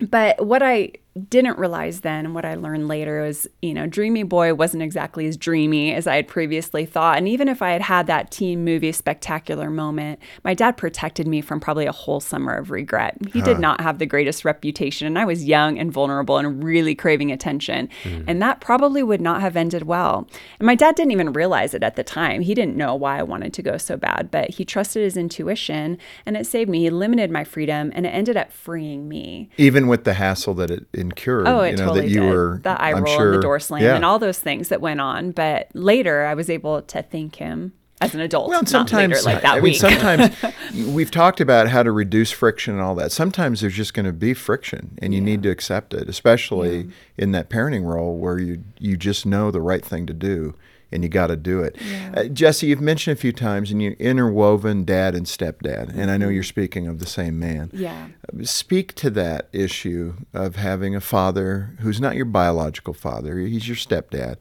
But 0.00 0.44
what 0.44 0.62
I 0.62 0.92
didn't 1.28 1.58
realize 1.58 2.00
then, 2.00 2.24
and 2.24 2.34
what 2.34 2.44
I 2.44 2.54
learned 2.54 2.88
later 2.88 3.22
was, 3.22 3.46
you 3.62 3.72
know, 3.72 3.86
Dreamy 3.86 4.24
Boy 4.24 4.52
wasn't 4.52 4.82
exactly 4.82 5.26
as 5.26 5.36
dreamy 5.36 5.94
as 5.94 6.08
I 6.08 6.16
had 6.16 6.26
previously 6.26 6.84
thought. 6.84 7.18
And 7.18 7.28
even 7.28 7.48
if 7.48 7.62
I 7.62 7.70
had 7.70 7.82
had 7.82 8.06
that 8.08 8.32
teen 8.32 8.64
movie 8.64 8.90
spectacular 8.90 9.70
moment, 9.70 10.18
my 10.42 10.54
dad 10.54 10.76
protected 10.76 11.28
me 11.28 11.40
from 11.40 11.60
probably 11.60 11.86
a 11.86 11.92
whole 11.92 12.18
summer 12.18 12.54
of 12.54 12.72
regret. 12.72 13.16
He 13.32 13.42
did 13.42 13.60
not 13.60 13.80
have 13.80 13.98
the 13.98 14.06
greatest 14.06 14.44
reputation, 14.44 15.06
and 15.06 15.18
I 15.18 15.24
was 15.24 15.44
young 15.44 15.78
and 15.78 15.92
vulnerable 15.92 16.38
and 16.38 16.62
really 16.64 16.96
craving 16.96 17.30
attention. 17.30 17.88
Hmm. 18.02 18.22
And 18.26 18.42
that 18.42 18.60
probably 18.60 19.02
would 19.02 19.20
not 19.20 19.40
have 19.40 19.56
ended 19.56 19.84
well. 19.84 20.28
And 20.58 20.66
my 20.66 20.74
dad 20.74 20.96
didn't 20.96 21.12
even 21.12 21.32
realize 21.32 21.74
it 21.74 21.84
at 21.84 21.94
the 21.94 22.04
time. 22.04 22.40
He 22.40 22.54
didn't 22.54 22.76
know 22.76 22.94
why 22.94 23.20
I 23.20 23.22
wanted 23.22 23.52
to 23.54 23.62
go 23.62 23.76
so 23.76 23.96
bad, 23.96 24.30
but 24.32 24.50
he 24.50 24.64
trusted 24.64 25.02
his 25.02 25.16
intuition 25.16 25.98
and 26.26 26.36
it 26.36 26.46
saved 26.46 26.70
me. 26.70 26.80
He 26.80 26.90
limited 26.90 27.30
my 27.30 27.44
freedom 27.44 27.92
and 27.94 28.04
it 28.04 28.10
ended 28.10 28.36
up 28.36 28.50
freeing 28.50 29.08
me. 29.08 29.50
Even 29.56 29.86
with 29.86 30.04
the 30.04 30.14
hassle 30.14 30.54
that 30.54 30.70
it 30.70 30.86
incurred, 31.04 31.46
Oh, 31.48 31.60
it 31.60 31.72
you 31.72 31.76
know, 31.76 31.86
totally 31.86 32.00
that 32.02 32.08
you 32.08 32.20
did. 32.20 32.30
were 32.30 32.60
the 32.62 32.80
eye 32.80 32.92
I'm 32.92 33.04
roll 33.04 33.16
sure, 33.16 33.32
and 33.32 33.38
the 33.38 33.42
door 33.42 33.60
slam 33.60 33.82
yeah. 33.82 33.94
and 33.96 34.04
all 34.04 34.18
those 34.18 34.38
things 34.38 34.68
that 34.68 34.80
went 34.80 35.00
on. 35.00 35.30
But 35.32 35.68
later, 35.74 36.24
I 36.24 36.34
was 36.34 36.50
able 36.50 36.82
to 36.82 37.02
thank 37.02 37.36
him 37.36 37.72
as 38.00 38.14
an 38.14 38.20
adult. 38.20 38.48
Well, 38.48 38.60
not 38.62 38.72
later, 38.72 38.90
sometimes 39.16 39.24
like 39.24 39.42
that 39.42 39.54
I 39.54 39.60
week. 39.60 39.80
mean, 39.80 39.80
sometimes 39.80 40.36
we've 40.88 41.10
talked 41.10 41.40
about 41.40 41.68
how 41.68 41.82
to 41.82 41.92
reduce 41.92 42.30
friction 42.30 42.74
and 42.74 42.82
all 42.82 42.94
that. 42.96 43.12
Sometimes 43.12 43.60
there's 43.60 43.74
just 43.74 43.94
going 43.94 44.06
to 44.06 44.12
be 44.12 44.34
friction, 44.34 44.98
and 45.00 45.14
you 45.14 45.20
need 45.20 45.42
to 45.44 45.50
accept 45.50 45.94
it, 45.94 46.08
especially 46.08 46.88
in 47.16 47.32
that 47.32 47.48
parenting 47.48 47.84
role 47.84 48.16
where 48.18 48.38
you 48.38 48.64
you 48.78 48.96
just 48.96 49.24
know 49.26 49.50
the 49.50 49.60
right 49.60 49.84
thing 49.84 50.06
to 50.06 50.12
do, 50.14 50.54
and 50.92 51.02
you 51.02 51.08
got 51.08 51.28
to 51.28 51.36
do 51.36 51.60
it. 51.60 51.76
Uh, 52.14 52.24
Jessie, 52.24 52.68
you've 52.68 52.80
mentioned 52.80 53.16
a 53.16 53.20
few 53.20 53.32
times, 53.32 53.70
and 53.70 53.82
you 53.82 53.96
interwoven 53.98 54.84
dad 54.84 55.14
and 55.14 55.26
stepdad, 55.26 55.96
and 55.96 56.10
I 56.10 56.16
know 56.16 56.28
you're 56.28 56.42
speaking 56.42 56.86
of 56.86 56.98
the 56.98 57.06
same 57.06 57.38
man. 57.38 57.70
yeah. 57.72 58.08
Speak 58.42 58.94
to 58.94 59.10
that 59.10 59.48
issue 59.52 60.14
of 60.32 60.56
having 60.56 60.94
a 60.96 61.00
father 61.00 61.76
who's 61.80 62.00
not 62.00 62.16
your 62.16 62.24
biological 62.24 62.94
father; 62.94 63.38
he's 63.38 63.68
your 63.68 63.76
stepdad. 63.76 64.36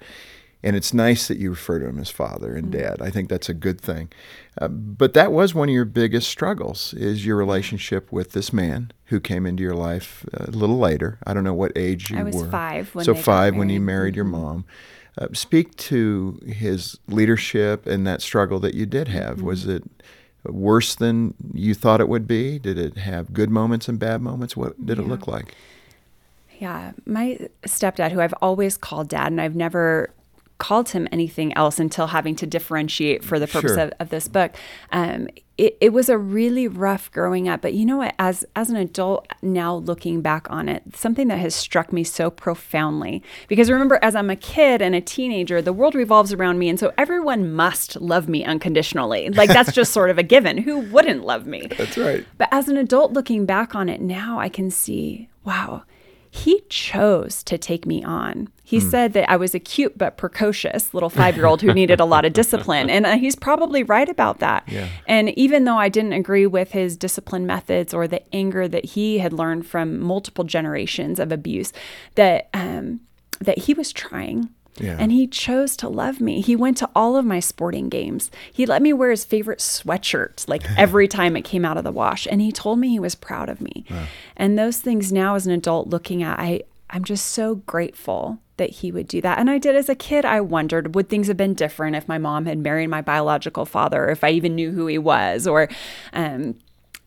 And 0.65 0.77
it's 0.77 0.93
nice 0.93 1.27
that 1.27 1.37
you 1.37 1.49
refer 1.49 1.79
to 1.79 1.87
him 1.87 1.99
as 1.99 2.09
father 2.09 2.55
and 2.55 2.71
dad. 2.71 3.01
I 3.01 3.09
think 3.09 3.27
that's 3.27 3.49
a 3.49 3.53
good 3.53 3.81
thing. 3.81 4.09
Uh, 4.57 4.69
but 4.69 5.13
that 5.13 5.33
was 5.33 5.53
one 5.53 5.67
of 5.67 5.75
your 5.75 5.83
biggest 5.83 6.29
struggles 6.29 6.93
is 6.93 7.25
your 7.25 7.35
relationship 7.35 8.09
with 8.13 8.31
this 8.31 8.53
man 8.53 8.93
who 9.05 9.19
came 9.19 9.45
into 9.45 9.61
your 9.61 9.75
life 9.75 10.25
uh, 10.33 10.45
a 10.47 10.51
little 10.51 10.77
later. 10.77 11.19
I 11.27 11.33
don't 11.33 11.43
know 11.43 11.53
what 11.53 11.73
age 11.75 12.09
you 12.09 12.15
were. 12.15 12.21
I 12.21 12.23
was 12.23 12.35
were. 12.35 12.49
five 12.49 12.95
when 12.95 13.03
so 13.03 13.13
five 13.13 13.57
when 13.57 13.69
you 13.69 13.81
married. 13.81 13.97
married 13.99 14.15
your 14.15 14.25
mom. 14.25 14.63
Uh, 15.17 15.27
speak 15.33 15.75
to 15.77 16.39
his 16.45 16.99
leadership 17.07 17.85
and 17.85 18.05
that 18.07 18.21
struggle 18.21 18.59
that 18.59 18.73
you 18.73 18.85
did 18.85 19.07
have. 19.07 19.37
Mm-hmm. 19.37 19.45
Was 19.45 19.67
it 19.67 19.83
worse 20.45 20.95
than 20.95 21.35
you 21.53 21.75
thought 21.75 22.01
it 22.01 22.09
would 22.09 22.27
be? 22.27 22.57
Did 22.59 22.77
it 22.77 22.97
have 22.97 23.31
good 23.31 23.49
moments 23.49 23.87
and 23.87 23.99
bad 23.99 24.21
moments? 24.21 24.57
What 24.57 24.85
did 24.85 24.97
it 24.97 25.03
look 25.03 25.27
like? 25.27 25.55
Yeah, 26.59 26.93
my 27.05 27.39
stepdad, 27.65 28.11
who 28.11 28.21
I've 28.21 28.33
always 28.41 28.77
called 28.77 29.09
dad, 29.09 29.31
and 29.31 29.41
I've 29.41 29.55
never 29.55 30.09
called 30.57 30.89
him 30.89 31.07
anything 31.11 31.53
else 31.57 31.79
until 31.79 32.07
having 32.07 32.35
to 32.37 32.47
differentiate 32.47 33.23
for 33.23 33.39
the 33.39 33.47
purpose 33.47 33.73
Sure. 33.73 33.79
of, 33.85 33.93
of 33.99 34.09
this 34.09 34.27
book. 34.27 34.53
Um, 34.91 35.27
it, 35.57 35.77
it 35.81 35.93
was 35.93 36.09
a 36.09 36.17
really 36.17 36.67
rough 36.67 37.11
growing 37.11 37.47
up, 37.47 37.61
but 37.61 37.73
you 37.75 37.85
know 37.85 37.97
what? 37.97 38.15
As 38.17 38.43
as 38.55 38.71
an 38.71 38.75
adult 38.75 39.27
now, 39.43 39.75
looking 39.75 40.21
back 40.21 40.49
on 40.49 40.67
it, 40.67 40.81
something 40.95 41.27
that 41.27 41.37
has 41.37 41.53
struck 41.53 41.93
me 41.93 42.03
so 42.03 42.31
profoundly 42.31 43.21
because 43.47 43.69
remember, 43.69 43.99
as 44.01 44.15
I'm 44.15 44.31
a 44.31 44.35
kid 44.35 44.81
and 44.81 44.95
a 44.95 45.01
teenager, 45.01 45.61
the 45.61 45.71
world 45.73 45.93
revolves 45.93 46.33
around 46.33 46.57
me, 46.57 46.69
and 46.69 46.79
so 46.79 46.91
everyone 46.97 47.53
must 47.53 48.01
love 48.01 48.27
me 48.27 48.43
unconditionally. 48.43 49.29
Like 49.29 49.49
that's 49.49 49.73
just 49.73 49.93
sort 49.93 50.09
of 50.09 50.17
a 50.17 50.23
given. 50.23 50.57
Who 50.57 50.79
wouldn't 50.79 51.23
love 51.23 51.45
me? 51.45 51.67
That's 51.77 51.97
right. 51.97 52.25
But 52.39 52.49
as 52.51 52.67
an 52.67 52.77
adult 52.77 53.13
looking 53.13 53.45
back 53.45 53.75
on 53.75 53.89
it 53.89 54.01
now, 54.01 54.39
I 54.39 54.49
can 54.49 54.71
see, 54.71 55.29
wow, 55.43 55.83
he 56.31 56.61
chose 56.69 57.43
to 57.43 57.59
take 57.59 57.85
me 57.85 58.03
on. 58.03 58.49
He 58.65 58.79
said 58.79 59.13
that 59.13 59.29
I 59.29 59.35
was 59.35 59.53
a 59.53 59.59
cute 59.59 59.97
but 59.97 60.15
precocious 60.15 60.93
little 60.93 61.09
five 61.09 61.35
year 61.35 61.45
old 61.45 61.61
who 61.61 61.73
needed 61.73 61.99
a 61.99 62.05
lot 62.05 62.23
of 62.23 62.33
discipline. 62.41 62.89
And 62.89 63.05
uh, 63.05 63.17
he's 63.17 63.35
probably 63.35 63.83
right 63.83 64.07
about 64.07 64.39
that. 64.39 64.63
And 65.05 65.29
even 65.37 65.65
though 65.65 65.77
I 65.77 65.89
didn't 65.89 66.13
agree 66.13 66.47
with 66.47 66.71
his 66.71 66.95
discipline 66.95 67.45
methods 67.45 67.93
or 67.93 68.07
the 68.07 68.23
anger 68.33 68.67
that 68.69 68.85
he 68.85 69.19
had 69.19 69.33
learned 69.33 69.67
from 69.67 69.99
multiple 69.99 70.45
generations 70.45 71.19
of 71.19 71.31
abuse, 71.31 71.73
that, 72.15 72.49
um, 72.53 73.01
that 73.41 73.59
he 73.59 73.73
was 73.73 73.91
trying. 73.91 74.49
Yeah. 74.79 74.97
And 74.99 75.11
he 75.11 75.27
chose 75.27 75.77
to 75.77 75.89
love 75.89 76.19
me. 76.19 76.41
He 76.41 76.55
went 76.55 76.77
to 76.77 76.89
all 76.95 77.15
of 77.15 77.25
my 77.25 77.39
sporting 77.39 77.89
games. 77.89 78.31
He 78.51 78.65
let 78.65 78.81
me 78.81 78.91
wear 78.91 79.11
his 79.11 79.23
favorite 79.23 79.59
sweatshirt 79.59 80.47
like 80.47 80.63
every 80.79 81.07
time 81.07 81.35
it 81.35 81.43
came 81.43 81.63
out 81.63 81.77
of 81.77 81.83
the 81.83 81.91
wash. 81.91 82.27
And 82.31 82.41
he 82.41 82.51
told 82.51 82.79
me 82.79 82.89
he 82.89 82.99
was 82.99 83.13
proud 83.13 83.49
of 83.49 83.61
me. 83.61 83.85
And 84.35 84.57
those 84.57 84.77
things 84.79 85.11
now 85.13 85.35
as 85.35 85.45
an 85.45 85.53
adult 85.53 85.89
looking 85.89 86.23
at, 86.23 86.39
I, 86.39 86.61
I'm 86.93 87.03
just 87.03 87.25
so 87.25 87.55
grateful 87.55 88.37
that 88.57 88.69
he 88.69 88.91
would 88.91 89.07
do 89.07 89.19
that. 89.21 89.39
And 89.39 89.49
I 89.49 89.57
did 89.57 89.75
as 89.75 89.89
a 89.89 89.95
kid, 89.95 90.25
I 90.25 90.39
wondered 90.41 90.93
would 90.93 91.09
things 91.09 91.27
have 91.27 91.35
been 91.35 91.55
different 91.55 91.95
if 91.95 92.07
my 92.07 92.19
mom 92.19 92.45
had 92.45 92.59
married 92.59 92.87
my 92.87 93.01
biological 93.01 93.65
father, 93.65 94.09
if 94.09 94.23
I 94.23 94.29
even 94.29 94.53
knew 94.53 94.71
who 94.71 94.85
he 94.85 94.99
was, 94.99 95.47
or 95.47 95.69
um, 96.13 96.55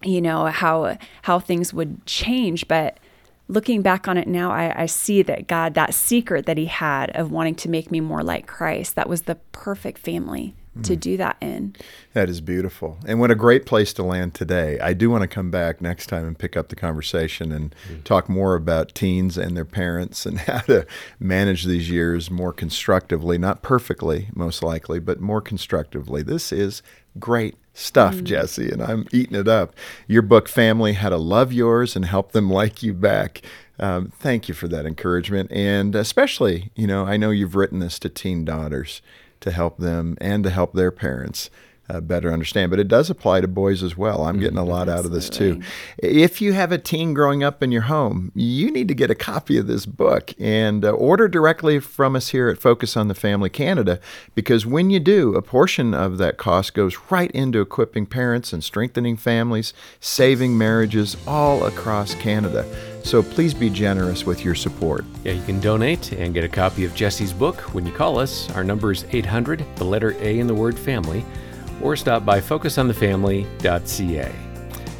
you 0.03 0.21
know, 0.21 0.47
how 0.47 0.99
how 1.23 1.39
things 1.39 1.73
would 1.73 2.05
change. 2.05 2.67
But 2.67 2.99
looking 3.47 3.81
back 3.81 4.09
on 4.09 4.19
it 4.19 4.27
now, 4.27 4.51
I, 4.51 4.83
I 4.83 4.87
see 4.87 5.23
that 5.23 5.47
God, 5.47 5.75
that 5.75 5.95
secret 5.95 6.47
that 6.47 6.59
He 6.59 6.67
had 6.67 7.11
of 7.11 7.31
wanting 7.31 7.55
to 7.55 7.71
make 7.71 7.93
me 7.93 8.01
more 8.01 8.25
like 8.25 8.49
Christ, 8.49 8.97
that 8.97 9.09
was 9.09 9.23
the 9.23 9.37
perfect 9.53 9.99
family 9.99 10.57
to 10.83 10.97
mm. 10.97 11.01
do 11.01 11.17
that 11.17 11.37
in. 11.41 11.75
That 12.13 12.29
is 12.29 12.41
beautiful. 12.41 12.99
And 13.07 13.21
what 13.21 13.31
a 13.31 13.35
great 13.35 13.67
place 13.67 13.93
to 13.95 14.03
land 14.03 14.35
today. 14.35 14.79
I 14.81 14.93
do 14.93 15.11
want 15.11 15.23
to 15.23 15.29
come 15.29 15.51
back 15.51 15.81
next 15.81 16.07
time 16.07 16.27
and 16.27 16.39
pick 16.39 16.57
up 16.57 16.69
the 16.69 16.77
conversation 16.77 17.53
and 17.53 17.75
mm. 17.89 18.05
talk 18.05 18.29
more 18.29 18.55
about 18.55 18.95
teens 18.95 19.37
and 19.37 19.57
their 19.57 19.65
parents 19.65 20.27
and 20.27 20.39
how 20.41 20.61
to 20.61 20.87
manage 21.19 21.65
these 21.65 21.91
years 21.91 22.31
more 22.31 22.53
constructively, 22.53 23.39
not 23.39 23.63
perfectly, 23.63 24.29
most 24.35 24.63
likely, 24.63 24.99
but 24.99 25.21
more 25.21 25.41
constructively. 25.41 26.23
This 26.23 26.53
is 26.53 26.83
great 27.19 27.57
stuff, 27.73 28.17
mm. 28.17 28.25
Jessie, 28.25 28.71
and 28.71 28.83
I'm 28.83 29.07
eating 29.13 29.37
it 29.37 29.49
up. 29.49 29.75
Your 30.07 30.23
book, 30.23 30.49
Family 30.49 30.95
How 30.95 31.11
to 31.11 31.17
Love 31.17 31.53
Yours 31.53 31.97
and 31.97 32.05
Help 32.05 32.33
Them 32.33 32.51
Like 32.51 32.83
You 32.83 32.95
Back. 32.95 33.43
Um, 33.79 34.13
thank 34.19 34.49
you 34.49 34.55
for 34.55 34.69
that 34.69 34.87
encouragement. 34.87 35.53
And 35.53 35.95
especially, 35.95 36.71
you 36.75 36.87
know, 36.87 37.05
I 37.05 37.17
know 37.17 37.31
you've 37.31 37.55
written 37.55 37.81
this 37.81 37.99
to 38.01 38.09
teen 38.09 38.45
daughters 38.45 39.03
to 39.47 39.51
help 39.51 39.79
them 39.79 40.19
and 40.21 40.45
to 40.45 40.51
help 40.51 40.75
their 40.75 40.91
parents 40.91 41.49
uh, 41.89 42.01
better 42.01 42.33
understand. 42.33 42.71
But 42.71 42.81
it 42.81 42.89
does 42.89 43.11
apply 43.11 43.41
to 43.41 43.49
boys 43.49 43.83
as 43.83 43.97
well. 43.97 44.25
I'm 44.25 44.41
getting 44.41 44.59
a 44.59 44.65
lot 44.65 44.89
out 44.89 45.05
of 45.05 45.13
this 45.13 45.31
too. 45.31 45.61
If 45.99 46.41
you 46.41 46.53
have 46.53 46.73
a 46.73 46.79
teen 46.79 47.15
growing 47.15 47.45
up 47.45 47.63
in 47.63 47.71
your 47.73 47.83
home, 47.83 48.33
you 48.35 48.71
need 48.71 48.89
to 48.89 48.95
get 48.95 49.11
a 49.11 49.15
copy 49.15 49.57
of 49.57 49.67
this 49.67 49.87
book 49.87 50.35
and 50.39 50.85
uh, 50.85 50.91
order 50.91 51.29
directly 51.29 51.79
from 51.79 52.17
us 52.17 52.31
here 52.31 52.49
at 52.49 52.59
Focus 52.59 52.97
on 52.97 53.09
the 53.09 53.15
Family 53.15 53.51
Canada 53.51 54.01
because 54.35 54.67
when 54.67 54.91
you 54.91 55.01
do, 55.01 55.35
a 55.35 55.43
portion 55.43 55.95
of 55.95 56.19
that 56.19 56.39
cost 56.39 56.75
goes 56.75 56.97
right 57.11 57.31
into 57.31 57.61
equipping 57.61 58.07
parents 58.07 58.53
and 58.53 58.65
strengthening 58.65 59.17
families, 59.17 59.73
saving 60.01 60.59
marriages 60.59 61.17
all 61.27 61.65
across 61.65 62.15
Canada. 62.17 62.96
So 63.07 63.23
please 63.23 63.55
be 63.55 63.71
generous 63.71 64.27
with 64.27 64.45
your 64.45 64.57
support. 64.57 65.05
Yeah, 65.23 65.35
you 65.35 65.43
can 65.45 65.61
donate 65.61 66.11
and 66.11 66.35
get 66.35 66.43
a 66.43 66.49
copy 66.49 66.85
of 66.85 66.93
Jessie's 66.97 67.33
book 67.33 67.61
when 67.73 67.87
you 67.87 67.93
call 67.93 68.19
us. 68.19 68.51
Our 68.57 68.65
number 68.65 68.91
is 68.91 69.05
800, 69.13 69.65
the 69.77 69.85
letter 69.85 70.17
A 70.19 70.41
in 70.41 70.49
the 70.49 70.55
word 70.55 70.77
family, 70.77 71.25
or 71.81 71.95
stop 71.95 72.25
by 72.25 72.41
focusonthefamily.ca. 72.41 74.33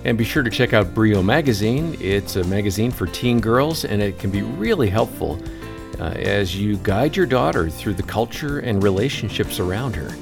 And 0.05 0.17
be 0.17 0.23
sure 0.23 0.45
to 0.45 0.51
check 0.51 0.73
out 0.73 0.95
Brio 0.95 1.21
Magazine. 1.21 1.97
It's 2.01 2.37
a 2.37 2.45
magazine 2.45 2.93
for 2.93 3.09
teen 3.09 3.41
girls, 3.41 3.85
and 3.85 4.01
it 4.01 4.21
can 4.21 4.31
be 4.31 4.43
really 4.43 4.89
helpful 4.89 5.43
uh, 5.99 6.05
as 6.11 6.55
you 6.55 6.77
guide 6.85 7.17
your 7.17 7.27
daughter 7.27 7.69
through 7.69 7.95
the 7.95 8.05
culture 8.05 8.61
and 8.61 8.85
relationships 8.85 9.59
around 9.59 9.97
her. 9.97 10.15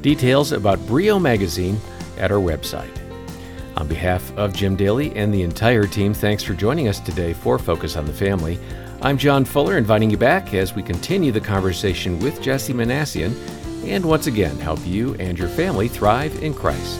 Details 0.00 0.52
about 0.52 0.78
Brio 0.86 1.18
Magazine 1.18 1.76
at 2.18 2.30
our 2.30 2.38
website. 2.38 3.01
On 3.76 3.88
behalf 3.88 4.36
of 4.36 4.52
Jim 4.52 4.76
Daly 4.76 5.14
and 5.16 5.32
the 5.32 5.42
entire 5.42 5.86
team, 5.86 6.12
thanks 6.12 6.42
for 6.42 6.54
joining 6.54 6.88
us 6.88 7.00
today 7.00 7.32
for 7.32 7.58
Focus 7.58 7.96
on 7.96 8.04
the 8.04 8.12
Family. 8.12 8.58
I'm 9.00 9.16
John 9.16 9.44
Fuller, 9.44 9.78
inviting 9.78 10.10
you 10.10 10.16
back 10.16 10.54
as 10.54 10.74
we 10.74 10.82
continue 10.82 11.32
the 11.32 11.40
conversation 11.40 12.18
with 12.18 12.42
Jessie 12.42 12.74
Minassian 12.74 13.34
and 13.84 14.04
once 14.04 14.26
again 14.26 14.56
help 14.58 14.78
you 14.86 15.14
and 15.14 15.38
your 15.38 15.48
family 15.48 15.88
thrive 15.88 16.42
in 16.42 16.54
Christ. 16.54 16.98